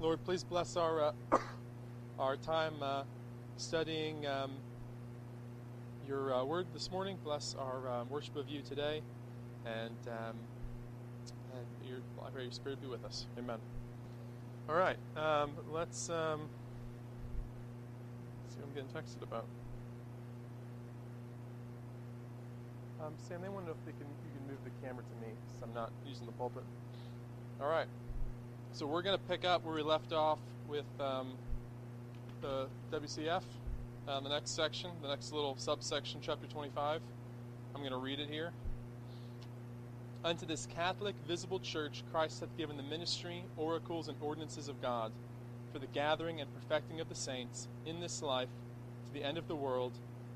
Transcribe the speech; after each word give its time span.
Lord, 0.00 0.22
please 0.24 0.44
bless 0.44 0.76
our 0.76 1.12
uh, 1.32 1.38
our 2.20 2.36
time 2.36 2.74
uh, 2.82 3.02
studying 3.56 4.24
um, 4.26 4.52
your 6.06 6.32
uh, 6.32 6.44
word 6.44 6.66
this 6.72 6.92
morning. 6.92 7.18
Bless 7.24 7.56
our 7.58 7.88
um, 7.88 8.08
worship 8.08 8.36
of 8.36 8.48
you 8.48 8.62
today, 8.62 9.02
and 9.66 9.96
um, 10.06 10.36
and 11.52 11.66
your, 11.88 11.98
I 12.24 12.30
pray 12.30 12.44
your 12.44 12.52
spirit 12.52 12.80
be 12.80 12.86
with 12.86 13.04
us. 13.04 13.26
Amen. 13.36 13.58
All 14.68 14.76
right, 14.76 14.98
um, 15.16 15.50
let's 15.72 16.08
um, 16.10 16.48
see 18.54 18.60
what 18.60 18.68
I'm 18.68 18.74
getting 18.74 18.90
texted 18.90 19.26
about. 19.26 19.46
Um, 23.04 23.14
Sam, 23.26 23.42
they 23.42 23.48
want 23.48 23.66
to 23.66 23.72
know 23.72 23.76
if 23.76 23.84
they 23.84 23.98
can 23.98 24.06
you 24.22 24.30
can 24.30 24.46
move 24.46 24.58
the 24.62 24.70
camera 24.86 25.02
to 25.02 25.26
me 25.26 25.32
because 25.32 25.60
I'm 25.60 25.74
not 25.74 25.90
using 26.06 26.26
the 26.26 26.32
pulpit. 26.32 26.62
All 27.60 27.68
right. 27.68 27.88
So 28.72 28.86
we're 28.86 29.02
going 29.02 29.18
to 29.18 29.24
pick 29.24 29.44
up 29.44 29.64
where 29.64 29.74
we 29.74 29.82
left 29.82 30.12
off 30.12 30.38
with 30.68 30.86
um, 31.00 31.34
the 32.40 32.68
WCF, 32.92 33.42
uh, 34.06 34.20
the 34.20 34.28
next 34.28 34.50
section, 34.54 34.90
the 35.02 35.08
next 35.08 35.32
little 35.32 35.56
subsection, 35.56 36.20
chapter 36.22 36.46
25. 36.46 37.00
I'm 37.74 37.80
going 37.80 37.92
to 37.92 37.98
read 37.98 38.20
it 38.20 38.28
here. 38.28 38.52
Unto 40.24 40.46
this 40.46 40.66
Catholic 40.66 41.14
visible 41.26 41.58
church 41.58 42.04
Christ 42.12 42.40
hath 42.40 42.56
given 42.56 42.76
the 42.76 42.82
ministry, 42.82 43.44
oracles, 43.56 44.08
and 44.08 44.16
ordinances 44.20 44.68
of 44.68 44.80
God 44.82 45.12
for 45.72 45.78
the 45.78 45.86
gathering 45.86 46.40
and 46.40 46.52
perfecting 46.54 47.00
of 47.00 47.08
the 47.08 47.14
saints 47.14 47.68
in 47.86 48.00
this 48.00 48.22
life 48.22 48.48
to 49.06 49.12
the 49.12 49.24
end 49.24 49.38
of 49.38 49.48
the 49.48 49.56
world, 49.56 49.92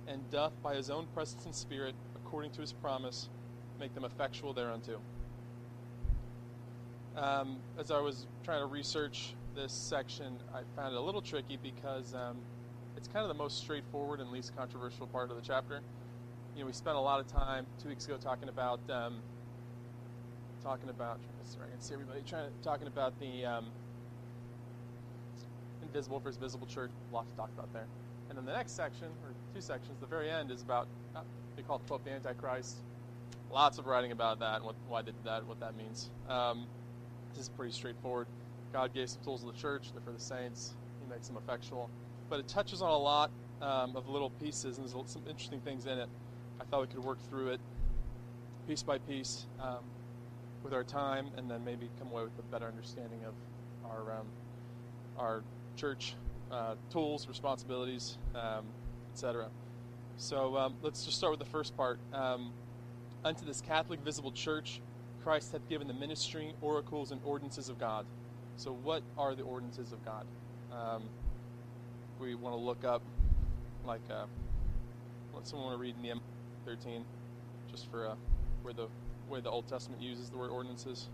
and 0.06 0.28
doth 0.30 0.52
by 0.62 0.74
his 0.74 0.90
own 0.90 1.06
presence 1.14 1.44
and 1.44 1.54
spirit, 1.54 1.94
according 2.14 2.50
to 2.52 2.60
his 2.60 2.72
promise, 2.72 3.28
make 3.78 3.94
them 3.94 4.04
effectual 4.04 4.52
thereunto. 4.52 5.00
Um, 7.16 7.58
as 7.78 7.90
I 7.90 8.00
was 8.00 8.26
trying 8.42 8.60
to 8.60 8.66
research 8.66 9.34
this 9.54 9.72
section, 9.72 10.38
I 10.54 10.60
found 10.74 10.94
it 10.94 10.98
a 10.98 11.00
little 11.00 11.20
tricky 11.20 11.58
because 11.62 12.14
um, 12.14 12.38
it's 12.96 13.06
kind 13.06 13.22
of 13.22 13.28
the 13.28 13.34
most 13.34 13.58
straightforward 13.58 14.20
and 14.20 14.30
least 14.30 14.56
controversial 14.56 15.06
part 15.06 15.30
of 15.30 15.36
the 15.36 15.42
chapter. 15.42 15.80
You 16.54 16.62
know, 16.62 16.66
we 16.66 16.72
spent 16.72 16.96
a 16.96 17.00
lot 17.00 17.20
of 17.20 17.26
time 17.26 17.66
two 17.82 17.88
weeks 17.88 18.06
ago 18.06 18.16
talking 18.16 18.48
about 18.48 18.80
um, 18.90 19.20
talking 20.62 20.88
about. 20.88 21.18
Sorry, 21.44 21.66
I 21.66 21.70
can 21.72 21.80
see 21.80 21.92
everybody 21.92 22.20
trying 22.26 22.48
talking 22.62 22.86
about 22.86 23.18
the 23.20 23.44
um, 23.44 23.66
invisible 25.82 26.20
versus 26.20 26.38
visible 26.38 26.66
church. 26.66 26.90
A 27.10 27.14
lot 27.14 27.28
to 27.28 27.36
talk 27.36 27.50
about 27.54 27.70
there. 27.74 27.86
And 28.30 28.38
then 28.38 28.46
the 28.46 28.52
next 28.52 28.72
section, 28.72 29.08
or 29.22 29.34
two 29.54 29.60
sections, 29.60 29.98
the 30.00 30.06
very 30.06 30.30
end 30.30 30.50
is 30.50 30.62
about 30.62 30.88
uh, 31.14 31.20
they 31.56 31.62
call 31.62 31.76
it 31.76 31.82
the 31.82 31.88
Pope 31.88 32.04
the 32.04 32.10
Antichrist. 32.10 32.76
Lots 33.50 33.76
of 33.76 33.86
writing 33.86 34.12
about 34.12 34.38
that 34.40 34.56
and 34.56 34.64
what, 34.64 34.76
why 34.88 35.02
they 35.02 35.10
did 35.10 35.24
that, 35.24 35.46
what 35.46 35.60
that 35.60 35.76
means. 35.76 36.08
This 37.34 37.44
is 37.44 37.48
pretty 37.48 37.72
straightforward. 37.72 38.26
God 38.72 38.92
gave 38.94 39.08
some 39.10 39.22
tools 39.22 39.40
to 39.40 39.46
the 39.46 39.52
church, 39.52 39.92
they're 39.92 40.00
for 40.00 40.12
the 40.12 40.18
saints. 40.18 40.74
He 41.02 41.10
makes 41.10 41.26
them 41.26 41.36
effectual. 41.36 41.90
But 42.28 42.40
it 42.40 42.48
touches 42.48 42.82
on 42.82 42.90
a 42.90 42.96
lot 42.96 43.30
um, 43.60 43.96
of 43.96 44.08
little 44.08 44.30
pieces, 44.30 44.78
and 44.78 44.88
there's 44.88 45.10
some 45.10 45.22
interesting 45.26 45.60
things 45.60 45.86
in 45.86 45.98
it. 45.98 46.08
I 46.60 46.64
thought 46.64 46.80
we 46.80 46.86
could 46.86 47.04
work 47.04 47.18
through 47.28 47.48
it 47.48 47.60
piece 48.66 48.82
by 48.82 48.98
piece 48.98 49.46
um, 49.60 49.80
with 50.62 50.72
our 50.72 50.84
time, 50.84 51.26
and 51.36 51.50
then 51.50 51.64
maybe 51.64 51.88
come 51.98 52.08
away 52.12 52.22
with 52.22 52.38
a 52.38 52.42
better 52.52 52.66
understanding 52.66 53.20
of 53.26 53.34
our 53.90 54.18
um, 54.18 54.26
our 55.18 55.42
church 55.76 56.14
uh, 56.50 56.74
tools, 56.90 57.28
responsibilities, 57.28 58.18
um, 58.34 58.64
etc. 59.12 59.46
So 60.16 60.56
um, 60.56 60.74
let's 60.82 61.04
just 61.04 61.18
start 61.18 61.32
with 61.32 61.40
the 61.40 61.50
first 61.50 61.76
part. 61.76 61.98
Um, 62.12 62.52
unto 63.24 63.44
this 63.44 63.60
Catholic 63.60 64.00
visible 64.00 64.32
church, 64.32 64.80
Christ 65.22 65.52
hath 65.52 65.68
given 65.68 65.86
the 65.86 65.94
ministry, 65.94 66.54
oracles, 66.60 67.12
and 67.12 67.20
ordinances 67.24 67.68
of 67.68 67.78
God. 67.78 68.04
So, 68.56 68.72
what 68.82 69.02
are 69.16 69.34
the 69.34 69.42
ordinances 69.42 69.92
of 69.92 70.04
God? 70.04 70.24
Um, 70.72 71.02
we 72.18 72.34
want 72.34 72.54
to 72.54 72.60
look 72.60 72.84
up, 72.84 73.02
like, 73.86 74.00
uh, 74.10 74.24
let 75.34 75.46
someone 75.46 75.68
want 75.68 75.78
to 75.78 75.82
read 75.82 75.94
Nehemiah 76.02 76.20
13, 76.66 77.04
just 77.70 77.90
for 77.90 78.08
uh, 78.08 78.14
where 78.62 78.74
the 78.74 78.88
where 79.28 79.40
the 79.40 79.50
Old 79.50 79.68
Testament 79.68 80.02
uses 80.02 80.28
the 80.28 80.36
word 80.36 80.50
ordinances. 80.50 81.08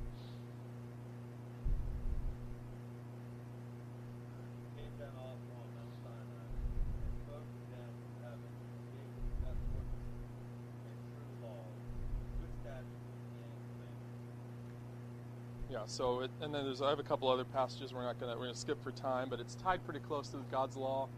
So, 15.88 16.20
it, 16.20 16.30
and 16.42 16.54
then 16.54 16.66
there's 16.66 16.82
I 16.82 16.90
have 16.90 16.98
a 16.98 17.02
couple 17.02 17.30
other 17.30 17.46
passages 17.46 17.94
we're 17.94 18.04
not 18.04 18.20
gonna 18.20 18.34
we're 18.36 18.44
gonna 18.44 18.54
skip 18.54 18.80
for 18.84 18.92
time, 18.92 19.28
but 19.30 19.40
it's 19.40 19.54
tied 19.54 19.82
pretty 19.86 20.00
close 20.00 20.28
to 20.28 20.36
God's 20.52 20.76
law. 20.76 21.08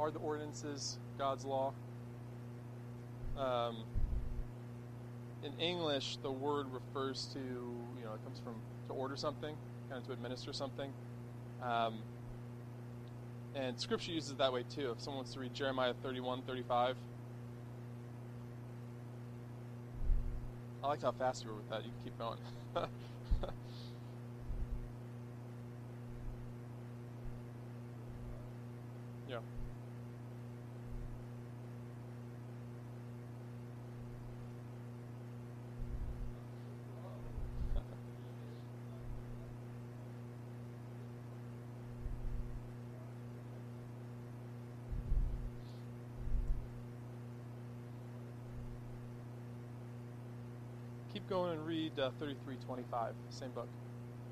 Are 0.00 0.10
the 0.10 0.18
ordinances 0.18 0.96
God's 1.18 1.44
law? 1.44 1.74
Um, 3.38 3.76
in 5.44 5.52
English, 5.60 6.16
the 6.22 6.30
word 6.32 6.66
refers 6.72 7.28
to 7.34 7.38
you 7.38 8.02
know 8.02 8.14
it 8.14 8.24
comes 8.24 8.38
from 8.42 8.54
to 8.88 8.94
order 8.94 9.14
something, 9.14 9.54
kind 9.90 10.00
of 10.00 10.06
to 10.06 10.14
administer 10.14 10.54
something. 10.54 10.90
Um, 11.62 11.98
and 13.54 13.78
Scripture 13.78 14.12
uses 14.12 14.30
it 14.30 14.38
that 14.38 14.54
way 14.54 14.64
too. 14.74 14.90
If 14.92 15.02
someone 15.02 15.18
wants 15.18 15.34
to 15.34 15.40
read 15.40 15.52
Jeremiah 15.52 15.92
31, 16.02 16.42
35. 16.46 16.96
I 20.82 20.86
liked 20.86 21.02
how 21.02 21.12
fast 21.12 21.44
you 21.44 21.50
were 21.50 21.56
with 21.56 21.68
that. 21.68 21.84
You 21.84 21.90
can 21.90 22.04
keep 22.04 22.18
going. 22.18 22.38
Yeah. 29.28 29.38
Keep 51.12 51.28
going 51.28 51.52
and 51.52 51.63
read 51.74 51.98
uh, 51.98 52.10
3325, 52.18 53.14
same 53.30 53.52
book. 53.52 53.70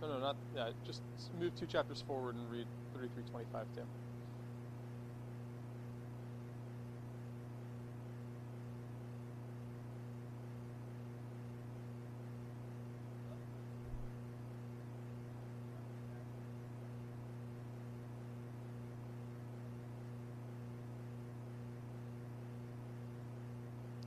No, 0.01 0.09
no, 0.09 0.21
not, 0.21 0.39
yeah, 0.55 0.71
just 0.87 1.03
move 1.33 1.55
two 1.55 1.67
chapters 1.67 2.03
forward 2.07 2.37
and 2.37 2.49
read 2.51 2.69
3325 2.93 3.67
too. 3.75 3.89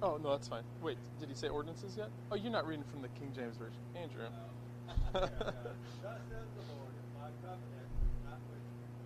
Oh, 0.02 0.18
no, 0.22 0.32
that's 0.32 0.48
fine. 0.48 0.64
Wait, 0.82 0.98
did 1.20 1.30
he 1.30 1.36
say 1.36 1.48
ordinances 1.48 1.96
yet? 1.98 2.10
Oh, 2.32 2.36
you're 2.36 2.52
not 2.52 2.68
reading 2.68 2.84
from 2.92 3.02
the 3.02 3.08
King 3.10 3.32
James 3.34 3.56
Version. 3.58 3.80
Andrew. 3.96 4.28
Thus 5.14 5.32
says 6.30 6.48
the 6.54 6.66
Lord, 6.76 6.94
if 6.94 7.08
my 7.16 7.32
covenant 7.42 7.90
not 8.24 8.40
with 8.52 8.62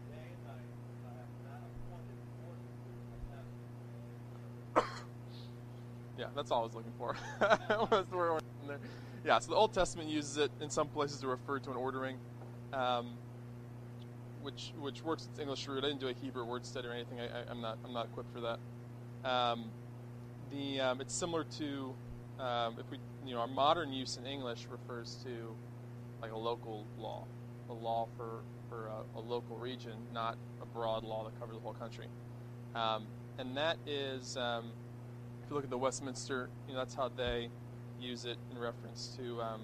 day 0.09 0.33
and 0.33 0.43
night, 0.43 0.69
I 1.05 1.13
have 1.13 1.33
not 1.45 1.61
appointed 1.69 2.19
ordinances 2.43 2.99
of 3.13 3.19
heaven. 3.29 4.89
Yeah, 6.17 6.25
that's 6.35 6.51
all 6.51 6.61
I 6.61 6.63
was 6.65 6.75
looking 6.75 6.91
for. 6.97 7.15
was 7.91 8.05
the 8.09 8.17
word 8.17 8.41
there. 8.67 8.79
Yeah, 9.23 9.39
so 9.39 9.51
the 9.51 9.57
Old 9.57 9.73
Testament 9.73 10.09
uses 10.09 10.37
it 10.37 10.51
in 10.59 10.69
some 10.69 10.87
places 10.87 11.21
to 11.21 11.27
refer 11.27 11.59
to 11.59 11.71
an 11.71 11.77
ordering, 11.77 12.17
um, 12.73 13.13
which 14.41 14.73
which 14.77 15.03
works 15.03 15.27
its 15.27 15.39
English 15.39 15.67
root. 15.67 15.83
I 15.83 15.87
didn't 15.87 16.01
do 16.01 16.07
a 16.07 16.13
Hebrew 16.13 16.43
word 16.45 16.65
study 16.65 16.87
or 16.87 16.91
anything. 16.91 17.19
I, 17.19 17.25
I, 17.25 17.43
I'm 17.49 17.61
not 17.61 17.77
I'm 17.85 17.93
not 17.93 18.05
equipped 18.05 18.31
for 18.33 18.41
that. 18.41 18.59
Um, 19.29 19.71
the 20.51 20.79
um, 20.79 21.01
it's 21.01 21.13
similar 21.13 21.43
to 21.57 21.93
um, 22.39 22.75
if 22.79 22.89
we 22.91 22.97
you 23.25 23.33
know 23.33 23.41
our 23.41 23.47
modern 23.47 23.91
use 23.91 24.17
in 24.17 24.25
English 24.25 24.67
refers 24.69 25.17
to 25.23 25.55
like 26.21 26.31
a 26.31 26.37
local 26.37 26.85
law, 26.97 27.25
a 27.69 27.73
law 27.73 28.07
for 28.17 28.41
for 28.69 28.87
a, 28.87 29.19
a 29.19 29.21
local 29.21 29.57
region, 29.57 29.93
not 30.13 30.37
a 30.61 30.65
broad 30.65 31.03
law 31.03 31.23
that 31.23 31.39
covers 31.39 31.55
the 31.55 31.61
whole 31.61 31.73
country. 31.73 32.05
Um, 32.75 33.05
and 33.37 33.55
that 33.57 33.77
is 33.85 34.37
um, 34.37 34.71
if 35.43 35.49
you 35.49 35.55
look 35.55 35.63
at 35.63 35.69
the 35.69 35.77
Westminster, 35.77 36.49
you 36.67 36.73
know 36.73 36.79
that's 36.79 36.95
how 36.95 37.09
they 37.09 37.49
use 37.99 38.25
it 38.25 38.37
in 38.51 38.57
reference 38.57 39.17
to 39.17 39.41
um, 39.41 39.61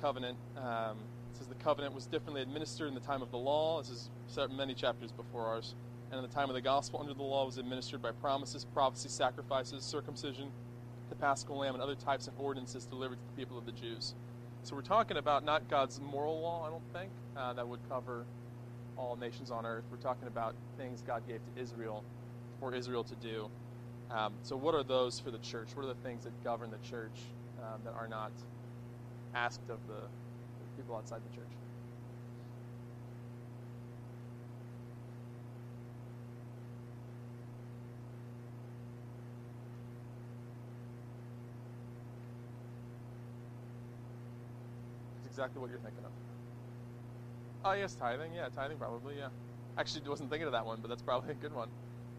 covenant. 0.00 0.38
Um, 0.56 0.98
it 1.32 1.38
says 1.38 1.46
the 1.46 1.54
covenant 1.56 1.94
was 1.94 2.06
differently 2.06 2.42
administered 2.42 2.88
in 2.88 2.94
the 2.94 3.00
time 3.00 3.22
of 3.22 3.30
the 3.30 3.38
law. 3.38 3.80
This 3.80 3.90
is 3.90 4.10
many 4.50 4.74
chapters 4.74 5.10
before 5.12 5.46
ours 5.46 5.74
and 6.10 6.18
in 6.18 6.22
the 6.22 6.34
time 6.34 6.48
of 6.48 6.54
the 6.54 6.60
gospel 6.60 7.00
under 7.00 7.14
the 7.14 7.22
law 7.22 7.44
was 7.44 7.58
administered 7.58 8.00
by 8.00 8.12
promises, 8.12 8.64
prophecies, 8.64 9.12
sacrifices, 9.12 9.84
circumcision, 9.84 10.50
the 11.10 11.14
paschal 11.14 11.58
lamb, 11.58 11.74
and 11.74 11.82
other 11.82 11.94
types 11.94 12.26
and 12.26 12.36
ordinances 12.38 12.84
delivered 12.84 13.18
to 13.18 13.26
the 13.26 13.32
people 13.40 13.58
of 13.58 13.66
the 13.66 13.72
Jews. 13.72 14.14
So 14.62 14.74
we're 14.74 14.82
talking 14.82 15.16
about 15.16 15.44
not 15.44 15.68
God's 15.68 16.00
moral 16.00 16.40
law, 16.40 16.66
I 16.66 16.70
don't 16.70 16.82
think. 16.92 17.10
Uh, 17.36 17.52
that 17.52 17.66
would 17.66 17.80
cover 17.88 18.24
all 18.96 19.16
nations 19.16 19.50
on 19.50 19.64
earth. 19.64 19.84
We're 19.90 19.98
talking 19.98 20.28
about 20.28 20.54
things 20.76 21.02
God 21.06 21.22
gave 21.26 21.40
to 21.54 21.60
Israel 21.60 22.04
for 22.58 22.74
Israel 22.74 23.04
to 23.04 23.14
do. 23.16 23.48
Um, 24.10 24.34
so, 24.42 24.56
what 24.56 24.74
are 24.74 24.82
those 24.82 25.20
for 25.20 25.30
the 25.30 25.38
church? 25.38 25.68
What 25.74 25.84
are 25.84 25.88
the 25.88 26.02
things 26.02 26.24
that 26.24 26.32
govern 26.42 26.70
the 26.70 26.88
church 26.88 27.12
um, 27.58 27.80
that 27.84 27.94
are 27.94 28.08
not 28.08 28.32
asked 29.34 29.68
of 29.68 29.78
the 29.86 30.00
people 30.76 30.96
outside 30.96 31.20
the 31.30 31.36
church? 31.36 31.50
That's 45.24 45.27
exactly 45.38 45.60
what 45.60 45.70
you're 45.70 45.78
thinking 45.78 46.04
of. 46.04 46.10
Oh, 47.64 47.72
yes, 47.72 47.94
tithing. 47.94 48.34
Yeah, 48.34 48.48
tithing 48.56 48.76
probably. 48.76 49.18
Yeah. 49.18 49.28
Actually, 49.76 50.08
wasn't 50.08 50.30
thinking 50.30 50.46
of 50.46 50.52
that 50.52 50.66
one, 50.66 50.78
but 50.82 50.88
that's 50.88 51.02
probably 51.02 51.30
a 51.30 51.34
good 51.34 51.54
one. 51.54 51.68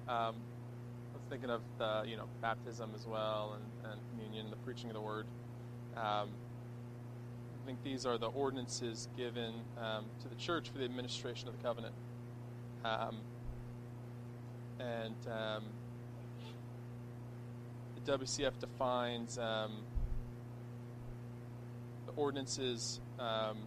Um, 0.08 0.36
I 0.36 1.16
was 1.16 1.24
thinking 1.30 1.50
of 1.50 1.62
the, 1.78 2.04
you 2.08 2.16
know, 2.16 2.28
baptism 2.42 2.92
as 2.96 3.06
well, 3.06 3.58
and, 3.58 3.92
and 3.92 4.02
communion, 4.12 4.50
the 4.50 4.56
preaching 4.58 4.90
of 4.90 4.94
the 4.94 5.02
word. 5.02 5.26
Um, 5.98 6.30
I 7.62 7.66
think 7.66 7.84
these 7.84 8.06
are 8.06 8.18
the 8.18 8.28
ordinances 8.28 9.10
given 9.18 9.54
um, 9.78 10.06
to 10.22 10.30
the 10.30 10.36
church 10.36 10.70
for 10.70 10.78
the 10.78 10.86
administration 10.86 11.50
of 11.50 11.58
the 11.58 11.62
covenant. 11.62 11.94
Um, 12.86 13.18
and 14.80 15.16
um, 15.28 15.64
the 17.96 18.18
WCF 18.18 18.58
defines 18.62 19.38
um, 19.38 19.84
ordinances. 22.20 23.00
Um, 23.18 23.58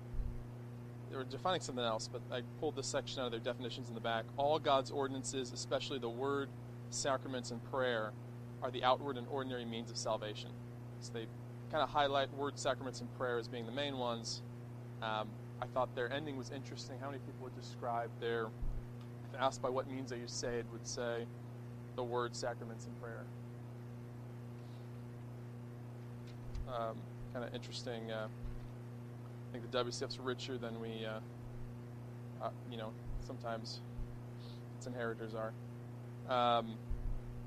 they 1.11 1.17
were 1.17 1.25
defining 1.25 1.61
something 1.61 1.85
else, 1.85 2.09
but 2.11 2.23
I 2.31 2.43
pulled 2.61 2.77
this 2.77 2.87
section 2.87 3.21
out 3.21 3.27
of 3.27 3.33
their 3.33 3.41
definitions 3.41 3.89
in 3.89 3.95
the 3.95 4.01
back. 4.01 4.25
All 4.37 4.59
God's 4.59 4.91
ordinances, 4.91 5.53
especially 5.53 5.99
the 5.99 6.09
word, 6.09 6.49
sacraments, 6.91 7.51
and 7.51 7.63
prayer, 7.71 8.13
are 8.63 8.71
the 8.71 8.85
outward 8.85 9.17
and 9.17 9.27
ordinary 9.29 9.65
means 9.65 9.91
of 9.91 9.97
salvation. 9.97 10.51
So 11.01 11.11
they 11.13 11.27
kind 11.71 11.83
of 11.83 11.89
highlight 11.89 12.33
word, 12.35 12.59
sacraments, 12.59 13.01
and 13.01 13.13
prayer 13.19 13.39
as 13.39 13.49
being 13.49 13.67
the 13.67 13.73
main 13.73 13.99
ones. 13.99 14.43
Um, 15.03 15.29
I 15.61 15.67
thought 15.67 15.95
their 15.95 16.13
ending 16.13 16.37
was 16.37 16.51
interesting. 16.51 16.97
How 17.01 17.07
many 17.07 17.19
people 17.19 17.45
would 17.45 17.57
describe 17.61 18.11
their, 18.21 18.45
if 18.45 19.41
asked 19.41 19.63
by 19.63 19.69
what 19.69 19.91
means 19.91 20.13
are 20.13 20.17
you 20.17 20.29
saved, 20.29 20.71
would 20.73 20.87
say 20.87 21.25
the 21.97 22.05
word, 22.05 22.35
sacraments, 22.35 22.87
and 22.87 23.01
prayer? 23.01 23.25
Um, 26.69 26.97
kind 27.33 27.45
of 27.45 27.55
interesting. 27.55 28.11
Uh, 28.11 28.27
I 28.27 29.53
think 29.53 29.71
the 29.71 29.85
WCF's 29.85 30.19
richer 30.19 30.59
than 30.59 30.81
we, 30.81 31.07
uh, 31.07 32.45
uh, 32.45 32.51
you 32.71 32.77
know, 32.77 32.93
sometimes 33.27 33.81
its 34.77 34.87
inheritors 34.87 35.35
are. 35.35 35.53
Um, 36.29 36.79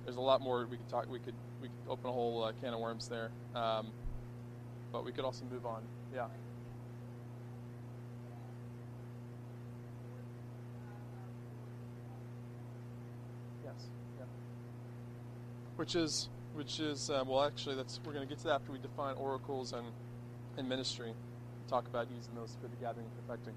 there's 0.03 0.17
a 0.17 0.21
lot 0.21 0.41
more 0.41 0.67
we 0.69 0.77
could 0.77 0.89
talk. 0.89 1.09
We 1.09 1.19
could 1.19 1.33
we 1.61 1.67
could 1.67 1.91
open 1.91 2.09
a 2.09 2.13
whole 2.13 2.43
uh, 2.43 2.51
can 2.61 2.73
of 2.73 2.79
worms 2.79 3.07
there, 3.07 3.31
um, 3.55 3.87
but 4.91 5.03
we 5.03 5.11
could 5.11 5.25
also 5.25 5.45
move 5.51 5.65
on. 5.65 5.81
Yeah. 6.13 6.25
Yes. 13.63 13.87
Yeah. 14.19 14.25
Which 15.75 15.95
is 15.95 16.29
which 16.55 16.79
is 16.79 17.09
uh, 17.09 17.23
well, 17.27 17.43
actually, 17.43 17.75
that's 17.75 17.99
we're 18.05 18.13
going 18.13 18.25
to 18.25 18.29
get 18.29 18.39
to 18.39 18.45
that 18.45 18.55
after 18.55 18.71
we 18.71 18.79
define 18.79 19.15
oracles 19.15 19.73
and 19.73 19.87
and 20.57 20.67
ministry. 20.67 21.13
Talk 21.67 21.87
about 21.87 22.07
using 22.15 22.33
those 22.35 22.55
for 22.61 22.67
the 22.67 22.75
gathering 22.77 23.05
and 23.05 23.27
perfecting. 23.27 23.53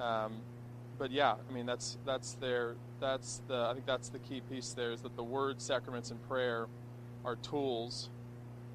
Um, 0.00 0.32
but 0.98 1.10
yeah, 1.12 1.34
I 1.48 1.52
mean 1.52 1.66
that's 1.66 1.96
that's 2.04 2.32
their 2.34 2.74
that's 3.00 3.40
the 3.46 3.68
I 3.70 3.72
think 3.74 3.86
that's 3.86 4.08
the 4.08 4.18
key 4.18 4.40
piece 4.40 4.72
there 4.72 4.90
is 4.90 5.02
that 5.02 5.14
the 5.16 5.22
word, 5.22 5.60
sacraments, 5.60 6.10
and 6.10 6.20
prayer 6.28 6.66
are 7.24 7.36
tools 7.36 8.10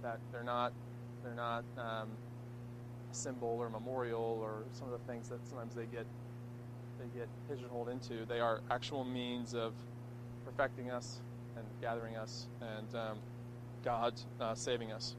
that 0.02 0.20
they're 0.32 0.44
not 0.44 0.72
they're 1.24 1.36
not 1.36 1.64
um, 1.78 2.10
a 3.12 3.16
symbol 3.16 3.58
or 3.60 3.70
memorial 3.70 4.40
or 4.42 4.64
some 4.74 4.92
of 4.92 4.94
the 4.94 5.12
things 5.12 5.30
that 5.30 5.46
sometimes 5.48 5.76
they 5.76 5.86
get 5.86 6.06
they 7.00 7.20
get 7.20 7.28
pigeonholed 7.50 7.90
into. 7.90 8.26
They 8.26 8.40
are 8.40 8.62
actual 8.72 9.04
means 9.04 9.54
of 9.54 9.74
perfecting 10.46 10.92
us 10.92 11.20
and 11.58 11.66
gathering 11.82 12.16
us 12.16 12.48
and 12.62 12.96
um, 12.96 13.18
God 13.84 14.14
uh, 14.40 14.56
saving 14.56 14.92
us 14.92 15.16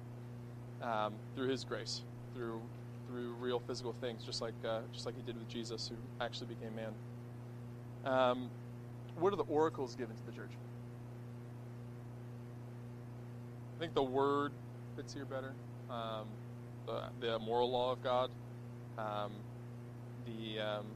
um, 0.82 1.14
through 1.34 1.48
His 1.48 1.64
grace, 1.64 2.02
through 2.34 2.60
through 3.06 3.34
real 3.40 3.60
physical 3.60 3.92
things, 3.92 4.22
just 4.24 4.40
like 4.40 4.54
uh, 4.66 4.80
just 4.92 5.06
like 5.06 5.14
He 5.16 5.22
did 5.22 5.38
with 5.38 5.48
Jesus, 5.48 5.88
who 5.88 5.96
actually 6.24 6.48
became 6.48 6.74
man. 6.74 6.92
Um, 8.04 8.50
what 9.16 9.32
are 9.32 9.36
the 9.36 9.42
oracles 9.44 9.94
given 9.94 10.16
to 10.16 10.26
the 10.26 10.32
church? 10.32 10.50
I 13.76 13.80
think 13.80 13.94
the 13.94 14.02
word 14.02 14.52
fits 14.96 15.14
here 15.14 15.24
better. 15.24 15.52
Um, 15.90 16.26
the, 16.86 17.02
the 17.20 17.38
moral 17.38 17.70
law 17.70 17.92
of 17.92 18.02
God, 18.02 18.30
um, 18.98 19.32
the 20.26 20.60
um, 20.60 20.86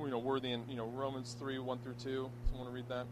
you 0.00 0.10
know 0.10 0.18
worthy 0.18 0.52
in 0.52 0.62
you 0.68 0.76
know 0.76 0.86
Romans 0.88 1.36
three 1.38 1.58
one 1.58 1.78
through 1.78 1.94
two. 1.94 2.30
Someone 2.50 2.72
read 2.72 2.88
that? 2.88 3.06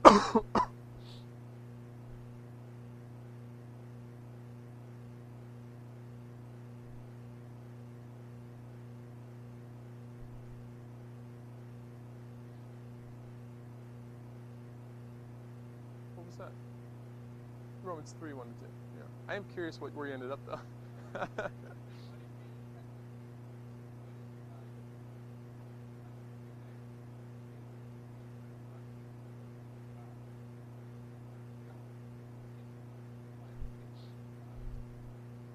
Romans 17.83 18.13
3 18.19 18.33
1 18.33 18.47
to 18.47 18.53
2. 18.53 18.65
Yeah. 18.97 19.03
I 19.27 19.35
am 19.35 19.43
curious 19.53 19.81
what, 19.81 19.95
where 19.95 20.07
you 20.07 20.13
ended 20.13 20.31
up, 20.31 20.39
though. 20.45 20.59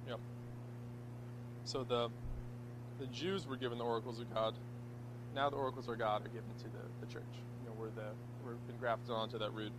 yep. 0.08 0.20
So 1.76 1.84
the 1.84 2.08
the 2.98 3.06
Jews 3.08 3.46
were 3.46 3.58
given 3.58 3.76
the 3.76 3.84
oracles 3.84 4.18
of 4.18 4.32
God. 4.32 4.54
Now 5.34 5.50
the 5.50 5.56
oracles 5.56 5.86
of 5.88 5.98
God 5.98 6.24
are 6.24 6.30
given 6.30 6.48
to 6.56 6.64
the, 6.64 7.06
the 7.06 7.12
church. 7.12 7.34
You 7.60 7.68
know, 7.68 7.74
we're 7.78 7.90
the 7.90 8.14
we're 8.42 8.54
been 8.66 8.78
grafted 8.78 9.10
onto 9.10 9.38
that 9.38 9.52
root. 9.52 9.72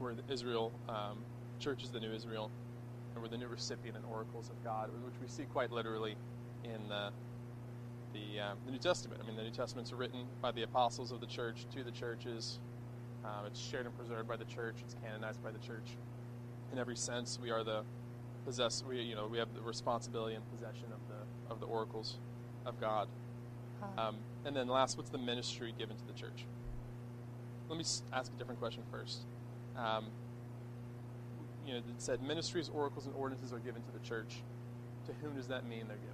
We're 0.00 0.14
the 0.14 0.22
Israel 0.32 0.72
um, 0.88 1.18
church 1.58 1.82
is 1.82 1.90
the 1.90 2.00
new 2.00 2.14
Israel, 2.14 2.50
and 3.12 3.22
we're 3.22 3.28
the 3.28 3.36
new 3.36 3.48
recipient 3.48 3.94
and 3.94 4.06
oracles 4.06 4.48
of 4.48 4.64
God, 4.64 4.88
which 5.04 5.12
we 5.20 5.28
see 5.28 5.42
quite 5.44 5.70
literally 5.70 6.16
in 6.64 6.88
the 6.88 7.10
the, 8.14 8.40
um, 8.40 8.56
the 8.64 8.72
New 8.72 8.78
Testament. 8.78 9.20
I 9.22 9.26
mean, 9.26 9.36
the 9.36 9.42
New 9.42 9.50
Testament's 9.50 9.92
are 9.92 9.96
written 9.96 10.24
by 10.40 10.50
the 10.50 10.62
apostles 10.62 11.12
of 11.12 11.20
the 11.20 11.26
church 11.26 11.66
to 11.74 11.84
the 11.84 11.90
churches. 11.90 12.58
Um, 13.22 13.44
it's 13.46 13.60
shared 13.60 13.84
and 13.84 13.94
preserved 13.98 14.28
by 14.30 14.36
the 14.36 14.46
church. 14.46 14.76
It's 14.82 14.96
canonized 15.04 15.42
by 15.44 15.50
the 15.50 15.58
church. 15.58 15.98
In 16.72 16.78
every 16.78 16.96
sense, 16.96 17.38
we 17.38 17.50
are 17.50 17.62
the 17.62 17.82
possess. 18.44 18.82
We 18.88 19.00
you 19.00 19.14
know 19.14 19.26
we 19.26 19.38
have 19.38 19.54
the 19.54 19.62
responsibility 19.62 20.34
and 20.34 20.44
possession 20.50 20.86
of 20.92 21.00
the 21.08 21.52
of 21.52 21.60
the 21.60 21.66
oracles 21.66 22.18
of 22.66 22.80
God. 22.80 23.08
Um, 23.98 24.16
and 24.44 24.54
then 24.54 24.68
last, 24.68 24.96
what's 24.96 25.10
the 25.10 25.18
ministry 25.18 25.74
given 25.76 25.96
to 25.96 26.06
the 26.06 26.12
church? 26.12 26.46
Let 27.68 27.78
me 27.78 27.84
ask 28.12 28.32
a 28.32 28.38
different 28.38 28.60
question 28.60 28.82
first. 28.90 29.22
Um, 29.76 30.06
you 31.66 31.74
know, 31.74 31.78
it 31.78 31.84
said 31.98 32.22
ministries, 32.22 32.68
oracles, 32.68 33.06
and 33.06 33.14
ordinances 33.16 33.52
are 33.52 33.58
given 33.58 33.82
to 33.82 33.90
the 33.90 33.98
church. 34.06 34.42
To 35.06 35.12
whom 35.20 35.34
does 35.34 35.48
that 35.48 35.66
mean 35.66 35.86
they're 35.88 35.96
given? 35.96 36.12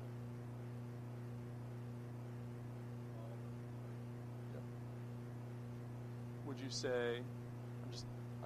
Would 6.46 6.56
you 6.58 6.70
say? 6.70 7.18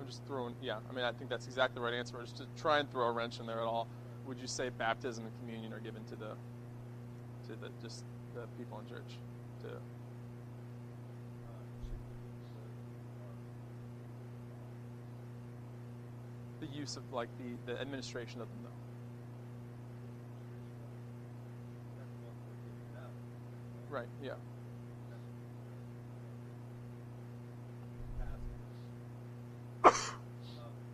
I'm 0.02 0.08
just, 0.08 0.26
throwing. 0.26 0.56
Yeah, 0.60 0.78
I 0.90 0.92
mean, 0.92 1.04
I 1.04 1.12
think 1.12 1.30
that's 1.30 1.46
exactly 1.46 1.80
the 1.80 1.84
right 1.84 1.94
answer. 1.94 2.18
Just 2.20 2.36
to 2.38 2.46
try 2.56 2.80
and 2.80 2.90
throw 2.90 3.06
a 3.06 3.12
wrench 3.12 3.38
in 3.38 3.46
there 3.46 3.60
at 3.60 3.66
all. 3.66 3.88
Would 4.26 4.40
you 4.40 4.48
say 4.48 4.68
baptism 4.68 5.24
and 5.24 5.32
communion 5.38 5.72
are 5.72 5.80
given 5.80 6.04
to 6.04 6.16
the, 6.16 6.34
to 7.46 7.60
the 7.60 7.70
just 7.80 8.04
the 8.34 8.46
people 8.58 8.78
in 8.80 8.86
church? 8.86 9.18
To 9.62 9.68
the 16.60 16.66
use 16.66 16.96
of 16.96 17.02
like 17.12 17.28
the 17.38 17.72
the 17.72 17.80
administration 17.80 18.40
of 18.40 18.48
them, 18.48 18.58
though. 18.64 18.70
Right. 23.88 24.08
Yeah. 24.22 24.30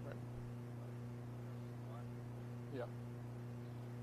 Right. 0.04 0.14
Yeah. 2.74 2.82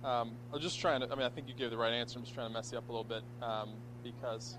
Um, 0.05 0.33
I 0.51 0.53
was 0.53 0.61
just 0.61 0.79
trying 0.79 1.01
to. 1.01 1.11
I 1.11 1.15
mean, 1.15 1.25
I 1.25 1.29
think 1.29 1.47
you 1.47 1.55
gave 1.55 1.71
the 1.71 1.77
right 1.77 1.91
answer. 1.91 2.19
I'm 2.19 2.23
just 2.23 2.35
trying 2.35 2.47
to 2.47 2.53
mess 2.53 2.71
you 2.71 2.77
up 2.77 2.87
a 2.87 2.91
little 2.91 3.03
bit 3.03 3.23
um, 3.41 3.69
because. 4.03 4.57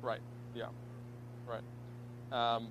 Right. 0.00 0.20
Yeah. 0.54 0.68
Right. 1.46 1.62
Um, 2.32 2.68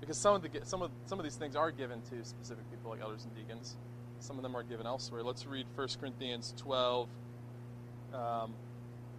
because 0.00 0.18
some 0.18 0.34
of 0.34 0.42
the 0.42 0.50
some 0.64 0.82
of 0.82 0.90
some 1.06 1.20
of 1.20 1.24
these 1.24 1.36
things 1.36 1.54
are 1.54 1.70
given 1.70 2.02
to 2.10 2.24
specific 2.24 2.68
people 2.72 2.90
like 2.90 3.00
elders 3.00 3.24
and 3.24 3.34
deacons. 3.36 3.76
Some 4.18 4.36
of 4.36 4.42
them 4.42 4.56
are 4.56 4.64
given 4.64 4.84
elsewhere. 4.84 5.22
Let's 5.22 5.46
read 5.46 5.66
1 5.76 5.88
Corinthians 6.00 6.52
12. 6.56 7.08
Um, 8.12 8.54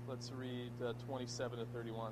let's 0.10 0.34
read 0.34 0.72
uh, 0.86 0.92
27 1.06 1.60
to 1.60 1.66
31. 1.66 2.12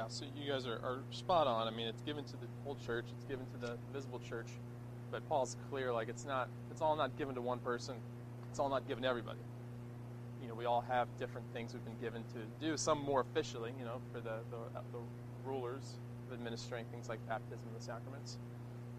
Yeah, 0.00 0.06
so 0.08 0.24
you 0.34 0.50
guys 0.50 0.66
are, 0.66 0.80
are 0.82 1.04
spot 1.10 1.46
on. 1.46 1.68
I 1.68 1.70
mean, 1.76 1.86
it's 1.86 2.00
given 2.00 2.24
to 2.24 2.36
the 2.38 2.46
whole 2.64 2.74
church. 2.74 3.08
It's 3.12 3.24
given 3.24 3.44
to 3.48 3.58
the 3.58 3.76
visible 3.92 4.18
church, 4.18 4.48
but 5.12 5.28
Paul's 5.28 5.54
clear. 5.68 5.92
Like 5.92 6.08
it's 6.08 6.24
not. 6.24 6.48
It's 6.70 6.80
all 6.80 6.96
not 6.96 7.18
given 7.18 7.34
to 7.34 7.42
one 7.42 7.58
person. 7.58 7.96
It's 8.48 8.58
all 8.58 8.70
not 8.70 8.88
given 8.88 9.02
to 9.02 9.08
everybody. 9.10 9.40
You 10.40 10.48
know, 10.48 10.54
we 10.54 10.64
all 10.64 10.80
have 10.88 11.08
different 11.18 11.46
things 11.52 11.74
we've 11.74 11.84
been 11.84 12.00
given 12.00 12.24
to 12.32 12.38
do. 12.58 12.78
Some 12.78 12.98
more 12.98 13.20
officially, 13.20 13.72
you 13.78 13.84
know, 13.84 14.00
for 14.10 14.22
the 14.22 14.38
the, 14.50 14.56
the 14.90 15.00
rulers 15.44 15.98
administering 16.32 16.86
things 16.90 17.10
like 17.10 17.20
baptism 17.28 17.66
and 17.66 17.76
the 17.76 17.84
sacraments. 17.84 18.38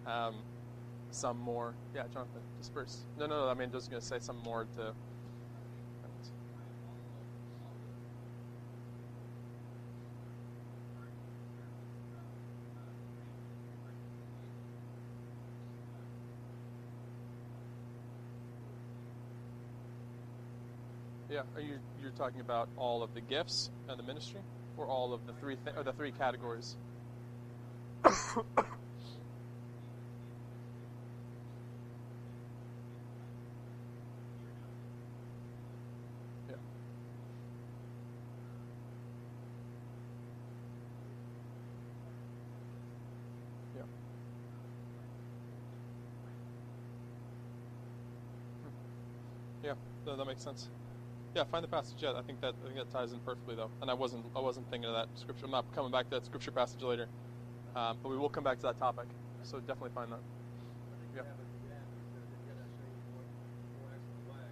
Um, 0.05 0.43
some 1.09 1.37
more. 1.39 1.73
Yeah, 1.95 2.03
Jonathan, 2.13 2.41
disperse. 2.59 3.05
No, 3.17 3.25
no, 3.25 3.45
no. 3.45 3.49
I 3.49 3.55
mean, 3.55 3.71
just 3.71 3.89
to 3.89 4.01
say 4.01 4.19
some 4.19 4.37
more 4.37 4.67
to. 4.75 4.93
Yeah, 21.31 21.43
are 21.55 21.61
you 21.61 21.79
you're 21.97 22.11
talking 22.11 22.41
about 22.41 22.67
all 22.75 23.01
of 23.01 23.13
the 23.13 23.21
gifts 23.21 23.69
and 23.87 23.97
the 23.97 24.03
ministry, 24.03 24.41
or 24.75 24.85
all 24.85 25.13
of 25.13 25.21
the 25.25 25.31
three 25.31 25.55
th- 25.55 25.77
or 25.77 25.83
the 25.83 25.93
three 25.93 26.11
categories? 26.11 26.75
yeah. 28.05 28.11
Yeah. 43.73 43.83
Hmm. 48.63 48.69
Yeah, 49.63 49.73
that 50.05 50.25
makes 50.25 50.43
sense. 50.43 50.67
Yeah, 51.33 51.45
find 51.47 51.63
the 51.63 51.71
passage. 51.71 51.95
Yeah, 52.03 52.11
I 52.17 52.21
think 52.21 52.41
that 52.41 52.55
I 52.59 52.67
think 52.67 52.75
that 52.77 52.91
ties 52.91 53.13
in 53.13 53.19
perfectly 53.23 53.55
though. 53.55 53.71
And 53.81 53.89
I 53.89 53.93
wasn't 53.93 54.25
I 54.35 54.41
wasn't 54.41 54.67
thinking 54.69 54.89
of 54.89 54.95
that 54.95 55.07
scripture. 55.15 55.45
I'm 55.45 55.51
not 55.51 55.71
coming 55.71 55.91
back 55.91 56.09
to 56.11 56.15
that 56.19 56.25
scripture 56.25 56.51
passage 56.51 56.81
later, 56.83 57.07
um, 57.75 57.97
but 58.03 58.09
we 58.09 58.17
will 58.17 58.29
come 58.29 58.43
back 58.43 58.59
to 58.59 58.67
that 58.67 58.77
topic. 58.77 59.07
So 59.43 59.59
definitely 59.63 59.95
find 59.95 60.11
that. 60.11 60.19
Yeah. 61.15 61.23
you 61.23 61.27
have 61.31 61.39
at 61.39 61.51
the 61.63 61.71
end, 61.71 61.87
it 61.87 62.07
says, 62.11 62.27
and 62.35 62.41
yet 62.47 62.55
I 62.59 62.67
show 62.75 62.83
you 62.83 62.99
a 62.99 63.07
more, 63.15 63.27
more 63.79 63.89
excellent 63.95 64.25
way. 64.27 64.47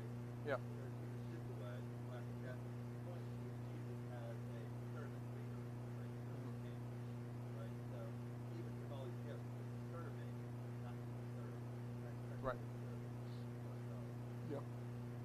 Yeah. 0.48 0.60
Where 0.80 0.88
Jesus 1.04 1.24
is 1.36 1.44
the 1.52 1.58
way. 1.60 1.76
Well, 2.08 2.16
I 2.16 2.24
think 2.24 2.40
that 2.48 2.58
points 3.04 3.28
to 3.28 3.48
Jesus 3.76 4.00
as 4.16 4.36
a 4.56 4.64
servant 4.96 5.24
leader, 5.36 5.60
right? 6.00 6.12
Servant 6.32 6.56
king, 6.64 6.80
right? 7.60 7.76
So 7.92 8.00
even 8.56 8.72
with 8.80 8.92
all 8.96 9.04
these 9.04 9.20
gifts, 9.28 9.48
it's 9.60 9.76
serving, 9.92 10.32
not 10.84 10.96
to 10.96 11.12
serve. 11.36 11.60
That's 12.08 12.44
Right. 12.44 12.60
serving 12.60 13.14
ourselves. 13.68 14.12
Yeah. 14.48 14.64